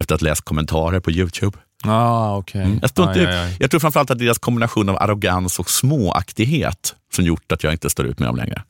[0.00, 1.58] efter att ha läst kommentarer på YouTube.
[1.84, 2.62] Ah, okej.
[2.62, 2.78] Mm.
[2.80, 3.56] Jag, står inte aj, aj.
[3.60, 7.90] jag tror framförallt att deras kombination av arrogans och småaktighet som gjort att jag inte
[7.90, 8.62] står ut med dem längre.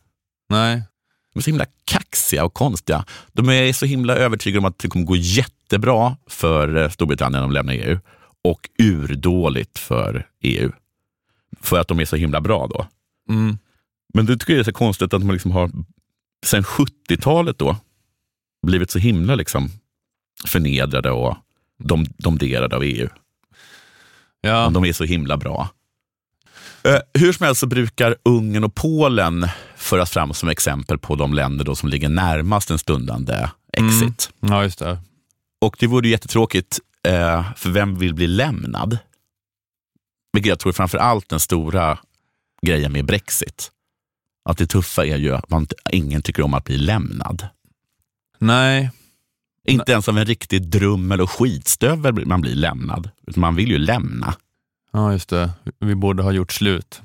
[0.48, 0.82] Nej.
[1.32, 3.04] De är så himla kaxiga och konstiga.
[3.32, 7.50] De är så himla övertygade om att det kommer gå jättebra för eh, Storbritannien om
[7.50, 7.98] de lämnar EU
[8.44, 10.72] och urdåligt för EU.
[11.60, 12.86] För att de är så himla bra då.
[13.28, 13.58] Mm.
[14.14, 15.70] Men det tycker jag är så konstigt att de liksom har
[16.46, 17.76] sen 70-talet då
[18.66, 19.70] blivit så himla liksom
[20.46, 21.36] förnedrade och
[21.78, 23.08] dom, domderade av EU.
[24.40, 24.70] Ja.
[24.70, 25.70] De är så himla bra.
[26.84, 31.34] Eh, hur som helst så brukar Ungern och Polen föras fram som exempel på de
[31.34, 34.30] länder då som ligger närmast en stundande exit.
[34.40, 34.98] ja, just det.
[35.60, 36.78] Och det vore ju jättetråkigt,
[37.08, 38.98] eh, för vem vill bli lämnad?
[40.32, 41.98] Vilket jag tror är framför allt den stora
[42.66, 43.70] grejen med Brexit.
[44.44, 47.48] Att det tuffa är ju att man, ingen tycker om att bli lämnad.
[48.38, 48.90] Nej.
[49.64, 53.10] Inte ens av en riktig drum eller skitstövel man blir lämnad.
[53.26, 54.34] Utan man vill ju lämna.
[54.92, 55.50] Ja, just det.
[55.78, 57.02] Vi borde ha gjort slut.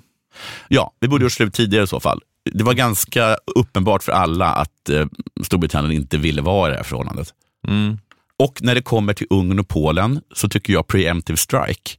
[0.68, 2.22] Ja, vi borde gjort slut tidigare i så fall.
[2.54, 5.06] Det var ganska uppenbart för alla att eh,
[5.44, 7.34] Storbritannien inte ville vara i det här förhållandet.
[7.68, 7.98] Mm.
[8.38, 11.92] Och när det kommer till Ungern och Polen så tycker jag preemptive strike.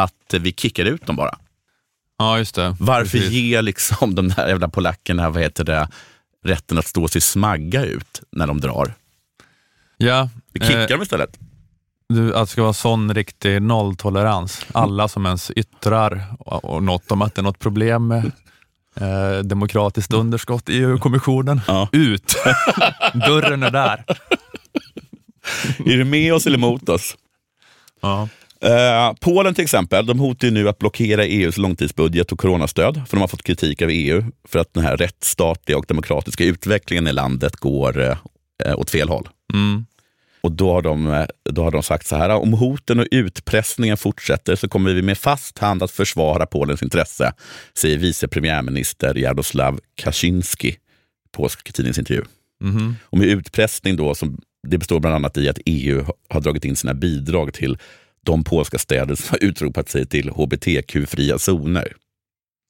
[0.00, 1.38] Att eh, vi kickar ut dem bara.
[2.18, 2.76] Ja, just det.
[2.80, 3.32] Varför Precis.
[3.32, 5.88] ge liksom de där jävla polackerna vad heter det,
[6.44, 8.94] rätten att stå sig smagga ut när de drar?
[9.96, 11.38] Ja, Vi kickar eh, dem istället.
[12.08, 14.66] Du, att det ska vara sån riktig nolltolerans.
[14.72, 18.32] Alla som ens yttrar och, något om att det är något problem med
[19.00, 21.60] eh, demokratiskt underskott i EU-kommissionen.
[21.66, 21.88] Ja.
[21.92, 22.34] Ut!
[23.14, 24.04] Dörren är där.
[25.78, 27.16] Är du med oss eller emot oss?
[28.00, 28.28] Ja.
[28.60, 33.20] Eh, Polen till exempel, de hotar nu att blockera EUs långtidsbudget och coronastöd, för de
[33.20, 37.56] har fått kritik av EU för att den här rättsstatliga och demokratiska utvecklingen i landet
[37.56, 38.02] går
[38.64, 39.28] eh, åt fel håll.
[39.54, 39.86] Mm.
[40.46, 43.96] Och då har, de, eh, då har de sagt så här, om hoten och utpressningen
[43.96, 47.32] fortsätter så kommer vi med fast hand att försvara Polens intresse,
[47.78, 50.76] säger vice premiärminister Jarosław Kaczynski,
[51.36, 52.22] polsk tidningsintervju.
[52.64, 52.96] Mhm.
[53.04, 54.38] Och med utpressning då, som
[54.68, 57.78] det består bland annat i att EU ha- har dragit in sina bidrag till
[58.26, 61.92] de polska städer som har utropat sig till hbtq-fria zoner.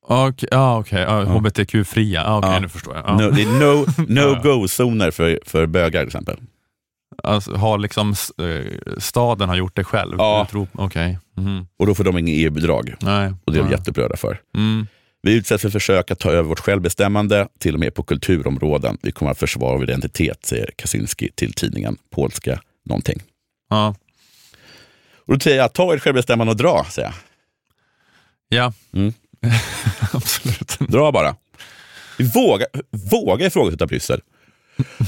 [0.09, 1.01] Okej, okej.
[1.03, 2.37] Ja, HBTQ-fria.
[2.39, 2.61] Okej, Ja.
[2.61, 3.05] nu förstår jag.
[3.07, 3.17] Ja.
[3.17, 6.37] No, det är no, no-go-zoner för, för bögar till exempel.
[7.27, 10.15] Alltså, har liksom eh, staden har gjort det själv?
[10.19, 10.47] Ja.
[10.51, 11.19] Utrop- Okej.
[11.37, 11.67] Mhm.
[11.79, 12.95] Och då får de inga EU-bidrag.
[13.45, 14.41] Och det är de jätteupprörda för.
[14.57, 14.87] Mm.
[15.23, 18.99] Vi utsätts för försök att ta över vårt självbestämmande, till och med på kulturområden.
[19.03, 23.23] Vi kommer att försvara vår identitet, säger Kaczynski till tidningen Polska någonting.
[23.71, 23.95] Ja.
[25.27, 27.15] Och då säger jag, ta ert självbestämmande och dra, säger jag.
[28.49, 29.13] Ja, Mm.
[30.13, 30.79] absolut.
[30.79, 31.37] Dra bara.
[32.19, 32.67] Vi vågar,
[33.11, 34.21] vågar ifrågasätta Bryssel.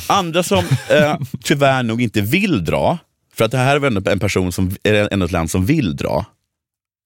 [0.08, 2.98] Andra som eh, tyvärr nog inte vill dra,
[3.34, 5.96] för att det här är ändå en person som är ändå ett land som vill
[5.96, 6.24] dra.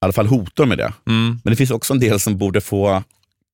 [0.03, 0.93] I alla fall hotar med det.
[1.07, 1.41] Mm.
[1.45, 3.03] Men det finns också en del som borde få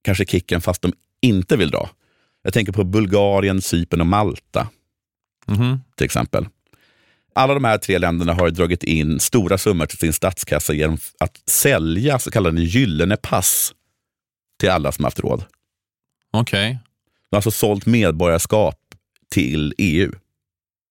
[0.05, 0.93] kanske kicken fast de
[1.23, 1.91] inte vill dra.
[2.43, 4.69] Jag tänker på Bulgarien, Cypern och Malta
[5.47, 5.81] Mhm.
[5.97, 6.47] till exempel.
[7.35, 11.41] Alla de här tre länderna har dragit in stora summor till sin statskassa genom att
[11.47, 13.73] sälja så kallade gyllene pass
[14.61, 15.45] till alla som haft råd.
[16.33, 16.79] Okej.
[17.31, 18.77] De har alltså sålt medborgarskap
[19.33, 20.13] till EU,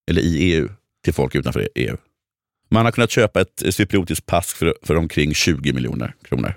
[0.10, 0.70] eller i EU,
[1.04, 1.98] till folk utanför EU.
[2.70, 6.54] Man har kunnat köpa ett cypriotiskt pass för, för omkring 20 miljoner kronor.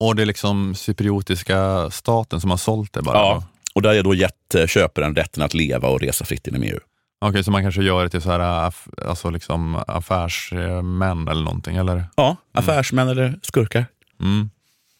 [0.00, 3.18] Och det är liksom cypriotiska staten som har sålt det bara?
[3.18, 3.44] Ja.
[3.74, 6.78] Och där har då gett köparen rätten att leva och resa fritt inom EU.
[7.20, 8.72] Okej, så man kanske gör det till så här,
[9.06, 11.76] alltså liksom affärsmän eller någonting?
[11.76, 12.04] Eller?
[12.16, 13.86] Ja, affärsmän eller skurkar.
[14.20, 14.50] Mm.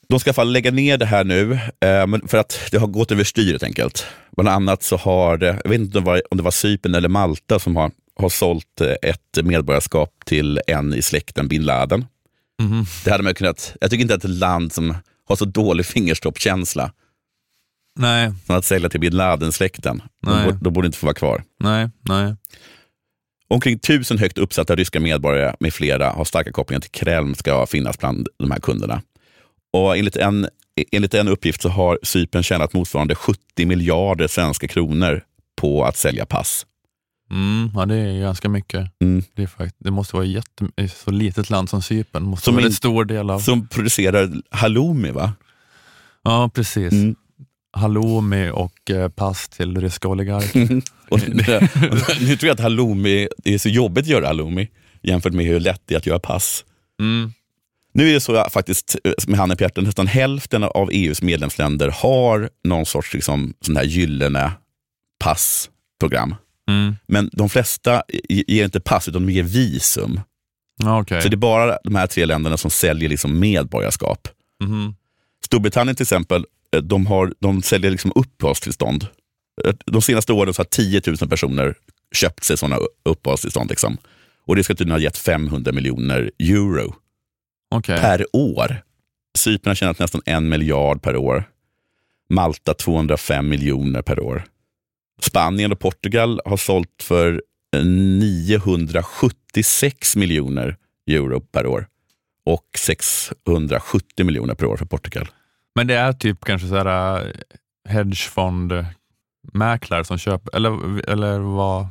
[0.09, 2.87] De ska i alla fall lägga ner det här nu, eh, för att det har
[2.87, 4.07] gått överstyr helt enkelt.
[4.41, 7.09] Bland annat så har, jag vet inte om det var, om det var Cypern eller
[7.09, 12.07] Malta som har, har sålt eh, ett medborgarskap till en i släkten bin Laden.
[12.63, 12.85] Mhm.
[13.05, 14.95] Det hade man kunnat, jag tycker inte att ett land som
[15.29, 16.93] har så dålig fingerstoppkänsla
[17.99, 20.03] Nej, som att sälja till bin Laden-släkten,
[20.61, 21.45] de borde inte få vara kvar.
[21.61, 22.37] nej, nej.
[23.49, 27.99] Omkring tusen högt uppsatta ryska medborgare med flera har starka kopplingar till Kreml ska finnas
[27.99, 29.03] bland de här kunderna.
[29.73, 30.49] Och enligt en,
[30.93, 35.23] enligt en uppgift så har Cypern tjänat motsvarande 70 miljarder svenska kronor
[35.57, 36.67] på att sälja pass.
[37.31, 38.91] Mm, ja, det är ganska mycket.
[39.03, 39.23] Mm.
[39.35, 42.23] Det, fakt- det måste vara jätte, ett så litet land som Cypern.
[42.23, 43.39] måste Som vara en stor del av...
[43.41, 45.33] Som producerar halloumi va?
[46.23, 46.93] Ja, precis.
[46.93, 47.15] Mm.
[47.73, 50.83] Halloumi och eh, pass till ryska oligarker.
[52.27, 54.69] Nu tror jag att halloumi, det är så jobbigt att göra halloumi
[55.03, 56.65] jämfört med hur lätt det är att göra pass.
[57.01, 57.33] Mm.
[58.01, 61.89] Nu är det så faktiskt, eh, med handen på hjärtat, nästan hälften av EUs medlemsländer
[61.89, 64.53] har någon sorts liksom, sån här gyllene
[65.25, 66.35] passprogram.
[66.69, 66.95] Mm.
[67.07, 70.21] Men de flesta ge- ger inte pass, utan de ger visum.
[70.85, 71.23] Okej.
[71.23, 74.29] Så det är bara de här tre länderna som säljer liksom medborgarskap.
[74.65, 74.95] Mhm.
[75.45, 76.45] Storbritannien till exempel,
[76.77, 79.07] eh, de, har, de säljer liksom uppehållstillstånd.
[79.65, 81.75] Eh, De senaste åren så har 10 000 personer
[82.15, 83.71] köpt sig sådana uppehållstillstånd.
[83.71, 83.97] Liksom.
[84.47, 86.95] Och det ska tydligen ha gett 500 miljoner euro
[87.71, 88.01] Okej.
[88.01, 88.83] per år.
[89.39, 91.45] Cypern har tjänat nästan en miljard per år.
[92.31, 94.45] Malta 205 miljoner per år.
[95.21, 97.43] Spanien och Portugal har sålt för
[97.77, 100.77] eh, 976 miljoner
[101.11, 101.87] euro per år
[102.47, 105.29] och 670 miljoner per år för Portugal.
[105.75, 107.25] Men det är typ kanske så här äh,
[107.89, 111.87] hedgefondmäklare som köper, eller, eller vad,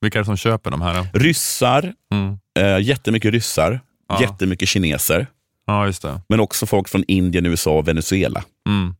[0.00, 1.06] vilka är det som köper de här?
[1.12, 2.38] Ryssar, Mm.
[2.58, 4.20] eh, jättemycket ryssar, Ja.
[4.20, 5.26] jättemycket kineser,
[5.66, 6.20] Ja, just det.
[6.28, 8.44] men också folk från Indien, USA och Venezuela.
[8.68, 8.94] Mm.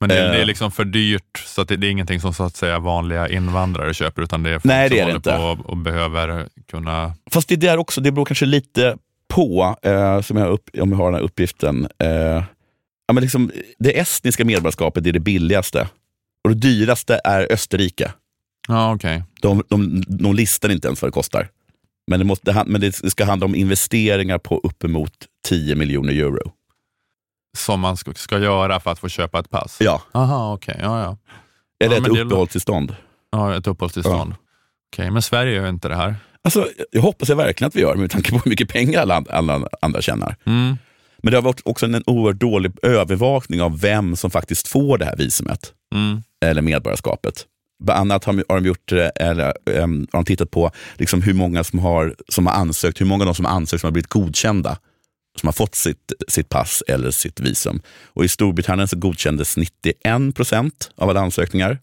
[0.00, 0.32] Men det, Eh.
[0.32, 3.28] det är liksom för dyrt, så det, det är ingenting som så att säga vanliga
[3.28, 5.36] invandrare köper, utan det är folk Nej, som det det håller inte.
[5.36, 7.12] på och, och behöver kunna...
[7.30, 8.96] Fast det där också, det beror kanske lite
[9.28, 11.88] på, eh, som jag upp, om jag har den här uppgiften.
[11.98, 12.08] Eh,
[13.06, 15.88] ja, men liksom, det estniska medborgarskapet är det billigaste
[16.44, 18.12] och det dyraste är Österrike.
[18.68, 19.22] Ja, okej.
[19.40, 21.48] De, de, de listar inte ens vad det kostar.
[22.10, 25.12] Men det, måste, det men det ska handla om investeringar på uppemot
[25.44, 26.52] 10 miljoner euro.
[27.58, 29.76] Som man ska, ska göra för att få köpa ett pass?
[29.80, 30.76] Ja, Aha, okej.
[30.80, 31.16] Ja, ja.
[31.84, 32.96] eller Ja, ett uppehållstillstånd.
[33.32, 34.34] ja, ett uppehållstillstånd.
[34.92, 36.16] Okej, men Sverige gör inte det här.
[36.44, 39.24] Alltså, jag hoppas jag verkligen att vi gör, med tanke på hur mycket pengar alla,
[39.30, 40.36] alla andra tjänar.
[40.44, 40.76] Mm.
[41.18, 45.04] Men det har varit också en oerhört dålig övervakning av vem som faktiskt får det
[45.04, 45.72] här visumet.
[45.94, 46.22] Mm.
[46.44, 47.46] eller medborgarskapet.
[47.80, 51.64] Bland annat har har de gjort, eller, em, har de tittat på liksom hur många
[51.64, 54.08] som har, som har ansökt, hur många av de som har ansökt som har blivit
[54.08, 54.78] godkända,
[55.40, 57.80] som har fått sitt, sitt pass eller sitt visum.
[58.06, 61.78] Och I Storbritannien så godkändes 91 procent av alla ansökningar.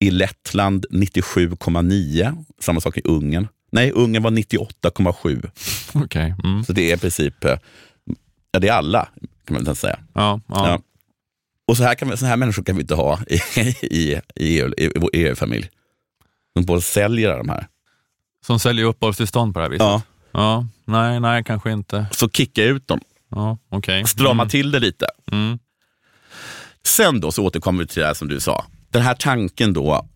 [0.00, 2.44] I Lettland 97,9.
[2.60, 3.48] Samma sak i Ungern.
[3.72, 5.50] Nej, Ungern var 98,7.
[5.92, 6.34] Okej.
[6.44, 6.64] Mm.
[6.64, 7.58] Så det är i princip, eh,
[8.52, 9.08] ja det är alla
[9.48, 9.98] kan man säga.
[10.12, 10.68] Ja, ja.
[10.68, 10.78] Ja.
[11.68, 13.34] Och så här, kan vi, så här människor kan vi inte ha i,
[13.82, 15.68] i, i, EU, i vår EU-familj.
[16.54, 17.66] De både säljer de här.
[18.46, 19.86] Som säljer uppehållstillstånd på det här viset?
[19.86, 20.02] Ja.
[20.32, 22.06] Ja, nej, nej, kanske inte.
[22.12, 23.00] Så kicka ut dem,
[23.30, 24.06] Ja, okej.
[24.06, 24.48] strama Mm.
[24.50, 25.06] till det lite.
[25.32, 25.58] Mm.
[26.84, 28.64] Sen då så återkommer vi till det här som du sa.
[28.90, 30.06] Den här tanken då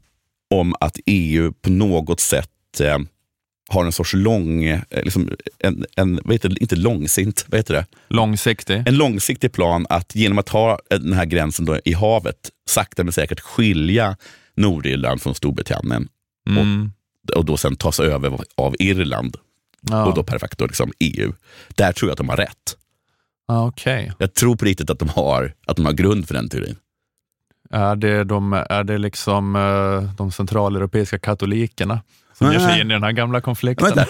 [0.55, 2.99] om att EU på något sätt eh,
[3.73, 7.75] har en sorts lång, eh, liksom en, en, vad heter det, inte långsint, vad heter
[7.75, 7.87] det?
[8.09, 8.83] Långsiktig?
[8.87, 13.13] En långsiktig plan att genom att ha den här gränsen då i havet sakta men
[13.13, 14.17] säkert skilja
[14.57, 16.09] Nordirland från Storbritannien
[16.51, 16.93] Mm.
[17.37, 19.37] och då sen tas över av Irland
[19.91, 20.05] Ja.
[20.07, 21.33] och då per facto liksom EU.
[21.69, 22.77] Där tror jag att de har rätt.
[23.49, 24.13] Okej.
[24.19, 26.77] Jag tror på riktigt att de har, att de har grund för den teorin.
[27.71, 32.01] Är, det de, är det liksom eh, de centraleuropeiska katolikerna
[32.39, 33.93] som ger sig in i den här gamla konflikten?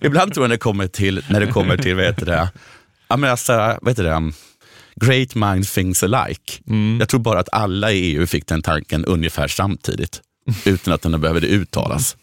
[0.00, 2.50] Ibland tror jag när det kommer till, när det kommer till vad heter det,
[3.08, 3.52] ja, men alltså,
[3.82, 4.32] vad heter det,
[4.96, 6.52] great minds things alike.
[6.66, 6.96] Mm.
[7.00, 10.20] Jag tror bara att alla i EU fick den tanken ungefär samtidigt,
[10.64, 12.16] utan att den behövde uttalas.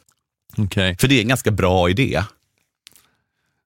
[0.58, 0.98] Okej.
[1.00, 2.24] För det är en ganska bra idé.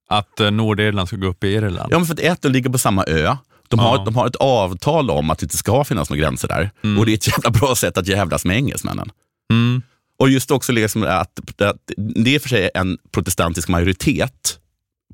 [0.09, 1.93] Att eh, Nordirland ska gå upp i Irland?
[1.93, 3.35] Ja, men för att ett, de ligger på samma ö.
[3.67, 4.03] De har, Ja.
[4.05, 6.71] de har ett avtal om att det inte ska finnas några gränser där.
[6.99, 9.11] Och det är ett jävla bra sätt att jävlas med engelsmännen.
[9.51, 9.81] Mm.
[10.23, 14.59] Och just också liksom att, att det är för sig en protestantisk majoritet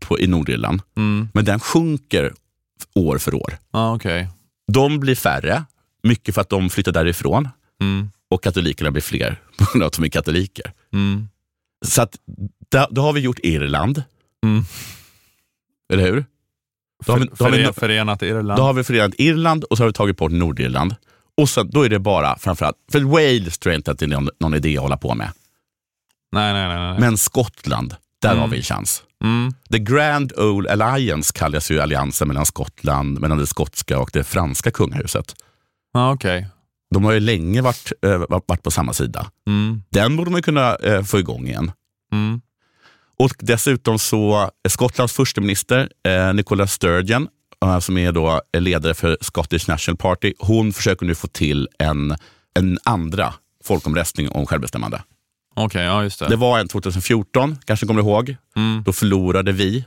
[0.02, 1.30] på, i Nordirland, Mm.
[1.34, 2.34] men den sjunker
[2.96, 3.58] år för år.
[3.74, 4.28] Ja, okej.
[4.74, 5.64] De blir färre,
[6.04, 7.48] mycket för att de flyttar därifrån
[7.82, 8.10] Mm.
[8.30, 10.74] och katolikerna blir fler på grund av att de är katoliker.
[10.94, 11.28] Mm.
[11.86, 12.16] Så att,
[12.72, 14.04] då, då har vi gjort Irland,
[14.44, 14.64] Mm.
[15.94, 16.26] eller hur?
[17.06, 18.60] Då har, vi, då, har vi, före, förenat Irland?
[18.60, 20.96] då har vi förenat Irland och så har vi tagit bort Nordirland.
[21.42, 24.10] Och sen, då är det bara framförallt, för Wales tror jag inte att det är
[24.10, 25.32] någon, någon idé att hålla på med.
[26.32, 26.78] Nej, nej, nej.
[26.78, 27.00] nej.
[27.00, 28.42] Men Skottland, där Mm.
[28.42, 29.04] har vi en chans.
[29.24, 29.54] Mm.
[29.72, 34.72] The Grand Old Alliance kallas ju alliansen mellan Skottland, mellan det skotska och det franska
[34.72, 35.36] kungahuset.
[35.94, 36.48] Ja, okej.
[36.94, 39.32] De har ju länge varit, eh, varit på samma sida.
[39.48, 39.84] Mm.
[39.90, 41.72] Den borde man kunna eh, få igång igen.
[42.12, 42.42] Mm.
[43.20, 47.28] Och dessutom så, Skottlands försteminister eh, Nicola Sturgeon,
[47.82, 52.16] som är då ledare för Scottish National Party, hon försöker nu få till en,
[52.56, 53.34] en andra
[53.64, 55.04] folkomröstning om självbestämmande.
[55.56, 56.28] Okej, ja just det.
[56.30, 58.36] Det var en 2014, kanske kommer ihåg.
[58.56, 58.84] Mm.
[58.86, 59.86] Då förlorade vi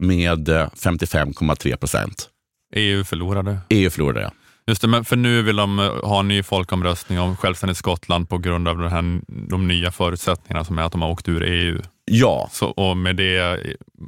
[0.00, 2.28] med eh, 55,3 procent.
[2.74, 3.58] EU förlorade.
[3.68, 4.30] EU förlorade, ja.
[4.66, 8.28] Just det, men för nu vill de eh, ha en ny folkomröstning om självständigt Skottland
[8.28, 11.42] på grund av den här, de nya förutsättningarna som är att de har åkt ur
[11.42, 11.82] EU.
[12.10, 13.60] Ja, Så, och med det,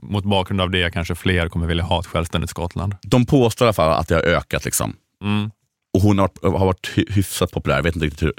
[0.02, 2.96] mot bakgrund av det kanske fler kommer vilja ha ett självständigt Skottland.
[3.02, 4.64] de påstår i alla fall att det har ökat.
[4.64, 4.96] Liksom.
[5.22, 5.50] Mm.
[5.94, 8.32] Och hon har, har varit hy- hyfsat populär, jag vet inte riktigt hur,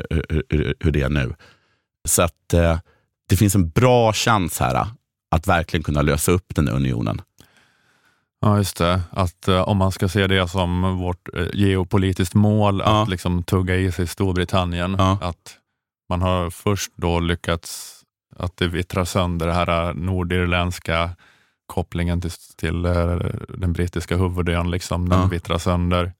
[0.49, 1.35] hur, hur, det är nu.
[2.07, 2.79] Så att eh,
[3.29, 4.87] det finns en bra chans här eh,
[5.31, 7.21] att verkligen kunna lösa upp den unionen.
[8.41, 9.01] Ja, just det.
[9.11, 13.03] Att eh, om man ska se det som vårt eh, geopolitiskt mål, Ja.
[13.03, 15.17] att liksom tugga i sig Storbritannien, Ja.
[15.21, 15.57] att
[16.09, 17.96] man har först då lyckats
[18.35, 21.09] att det vittrar sönder det här eh, nordirländska
[21.65, 23.15] kopplingen till, till eh,
[23.57, 25.25] den brittiska huvudön, liksom, den Ja.
[25.25, 26.13] vittrar sönder.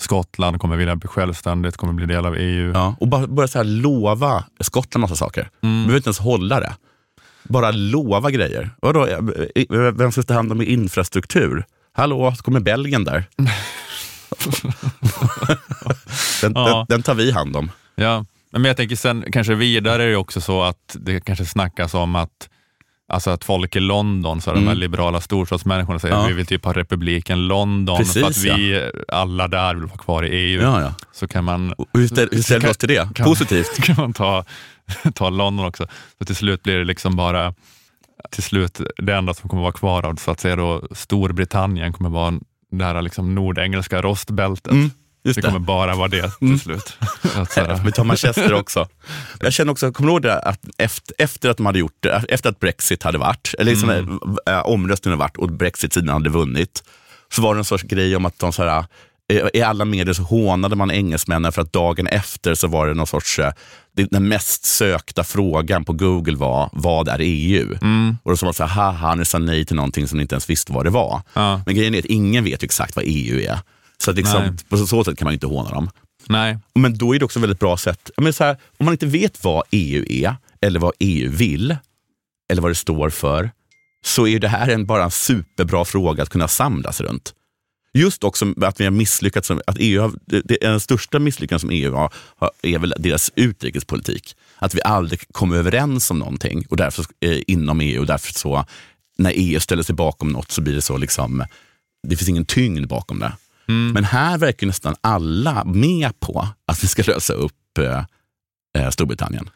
[0.00, 2.72] Skottland kommer vilja bli självständigt, kommer bli del av EU.
[2.74, 5.50] Ja, och bara börja så här lova Skottland massa saker.
[5.62, 5.76] Mm.
[5.82, 6.76] Behöver inte ens hålla det.
[7.44, 8.70] Bara lova grejer.
[8.82, 9.18] Vadå, eh,
[9.94, 11.64] vem ska ta hand om infrastruktur?
[11.92, 13.24] Hallå, så kommer Belgien där.
[16.42, 16.66] den, Ja.
[16.66, 17.70] den, den tar vi hand om.
[17.94, 21.94] Ja, men jag tänker sen kanske vidare är det också så att det kanske snackas
[21.94, 22.48] om att
[23.12, 24.78] Alltså att folk i London, så de här Mm.
[24.78, 26.22] liberala storstadsmänniskorna säger Ja.
[26.24, 29.98] att vi vill typ ha republiken London Precis, för att vi alla där vill vara
[29.98, 30.62] kvar i EU.
[30.62, 30.94] Ja.
[31.12, 33.14] Så kan man, Och Hur ställer, hur ställer vi oss till det?
[33.14, 33.76] kan- Positivt?
[33.82, 34.44] kan man ta,
[35.14, 35.86] ta London också.
[36.18, 37.54] Så till slut blir det liksom bara,
[38.30, 42.10] till slut det enda som kommer vara kvar av så att säga då Storbritannien kommer
[42.10, 42.34] vara
[42.70, 44.72] det här liksom nordengelska rostbältet.
[44.72, 44.90] Mm,
[45.24, 45.46] just det det.
[45.48, 46.58] kommer bara vara det till Mm.
[46.58, 46.96] slut.
[47.36, 48.88] Att så här- Vi tar Manchester också.
[49.40, 52.24] Jag känner också, kommer du ihåg det att efter, efter att de hade gjort det,
[52.28, 56.82] efter att Brexit hade varit, eller liksom äh, omröstningen hade varit och Brexit-sidan hade vunnit,
[57.32, 58.84] så var det en sorts grej om att de så här,
[59.32, 62.94] eh, i alla medier så hånade man engelsmännen för att dagen efter så var det
[62.94, 63.52] någon sorts, eh,
[64.10, 67.78] den mest sökta frågan på Google var, vad är EU?
[67.82, 68.16] Mm.
[68.22, 70.34] Och då sa man så här, haha, ni sa nej till någonting som ni inte
[70.34, 71.22] ens visste vad det var.
[71.34, 71.62] Ja.
[71.66, 73.58] Men grejen är att ingen vet exakt vad EU är.
[74.02, 75.90] Så att liksom, på så sätt kan man inte håna dem.
[76.28, 78.10] Nej, Men då är det också ett väldigt bra sätt.
[78.16, 81.76] Men så här, om man inte vet vad EU är, eller vad EU vill,
[82.52, 83.50] eller vad det står för,
[84.04, 87.34] så är det här en, bara en superbra fråga att kunna samlas runt.
[87.94, 91.70] Just också att vi har misslyckats, som- att EU har, det, den största misslyckandet som
[91.70, 94.36] EU har, har, är väl deras utrikespolitik.
[94.58, 98.64] Att vi aldrig kom överens om någonting och därför, eh, inom EU och därför så,
[99.18, 101.44] när EU ställer sig bakom något så blir det så liksom,
[102.08, 103.32] det finns ingen tyngd bakom det.
[103.92, 108.04] Men här verkar nästan alla med på att vi ska lösa upp eh,
[108.84, 109.50] eh, Storbritannien.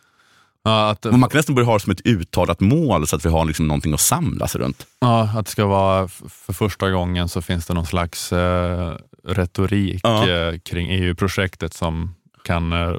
[0.65, 3.25] ja, att, Och man kan nästan börja ha det som ett uttalat mål så att
[3.25, 4.87] vi har liksom någonting att samlas runt.
[5.01, 10.01] ja, att det ska vara, för första gången så finns det någon slags eh, retorik
[10.03, 10.29] Ja.
[10.29, 12.95] eh, kring EU-projektet som kan eh,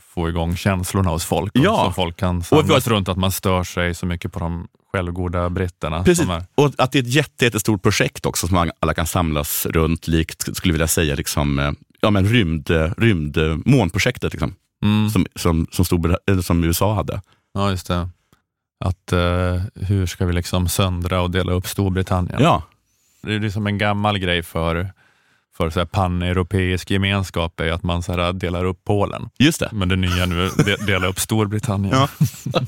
[0.00, 1.52] få igång känslorna hos folk.
[1.54, 1.84] Ja.
[1.86, 5.50] Så folk kan samlas ett- runt att man stör sig så mycket på de självgoda
[5.50, 6.04] britterna.
[6.04, 6.26] Precis.
[6.54, 10.56] Och att det är ett jätte, jättestort projekt också som alla kan samlas runt, likt,
[10.56, 15.10] skulle vilja säga, liksom, eh, ja, men rymd, eh, rymd, eh, månprojektet liksom, Mm.
[15.10, 17.20] som, som, som, Storbrit- eller som USA hade.
[17.54, 18.08] Ja, just det.
[18.84, 22.42] Att eh, hur ska vi liksom söndra och dela upp Storbritannien?
[22.42, 22.62] Ja,
[23.22, 24.90] Det är liksom en gammal grej för,
[25.56, 29.28] för så här pan-europeisk gemenskap är att man så här delar upp Polen.
[29.38, 29.68] just det.
[29.72, 31.94] Men det nya nu är de, dela upp Storbritannien.
[31.96, 32.08] Ja.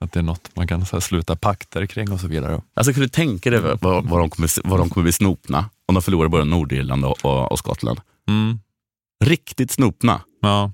[0.00, 2.60] att det är något man kan så här, sluta pakter kring och så vidare.
[2.74, 6.02] Alltså, kan du tänka dig vad, de kommer, vad de kommer bli snopna om de
[6.02, 8.00] förlorar både Nordirland och, och, och Skottland?
[8.28, 8.58] Mm.
[9.24, 10.20] Riktigt snopna.
[10.42, 10.72] Ja.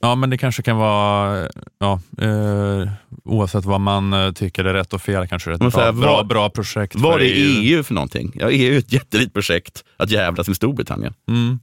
[0.00, 1.48] ja, men det kanske kan vara,
[1.78, 2.88] ja, eh,
[3.24, 6.16] oavsett vad man eh, tycker är rätt och fel, kanske det är ett bra, bra,
[6.16, 8.32] vad- bra projekt Vad är EU för någonting?
[8.34, 11.14] Ja, EU är ett jättelikt projekt att jävlas med Storbritannien.
[11.28, 11.58] Mm.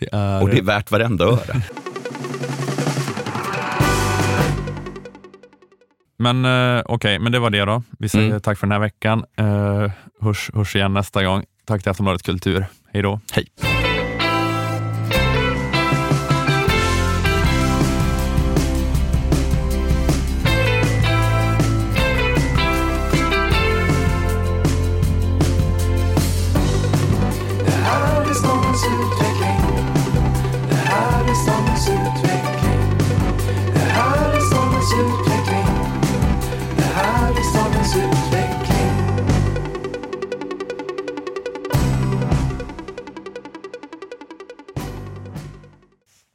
[0.00, 1.62] Det är, Och det är värt varenda öre.
[6.20, 7.82] Men eh, okej, men det var det då.
[7.98, 8.40] Vi säger Mm.
[8.40, 9.24] tack för den här veckan.
[9.40, 9.90] Uh,
[10.20, 11.44] hörs, hörs igen nästa gång.
[11.64, 12.66] Tack till Aftonbladet Kultur.
[12.92, 13.20] Hej då.
[13.32, 13.46] Hej.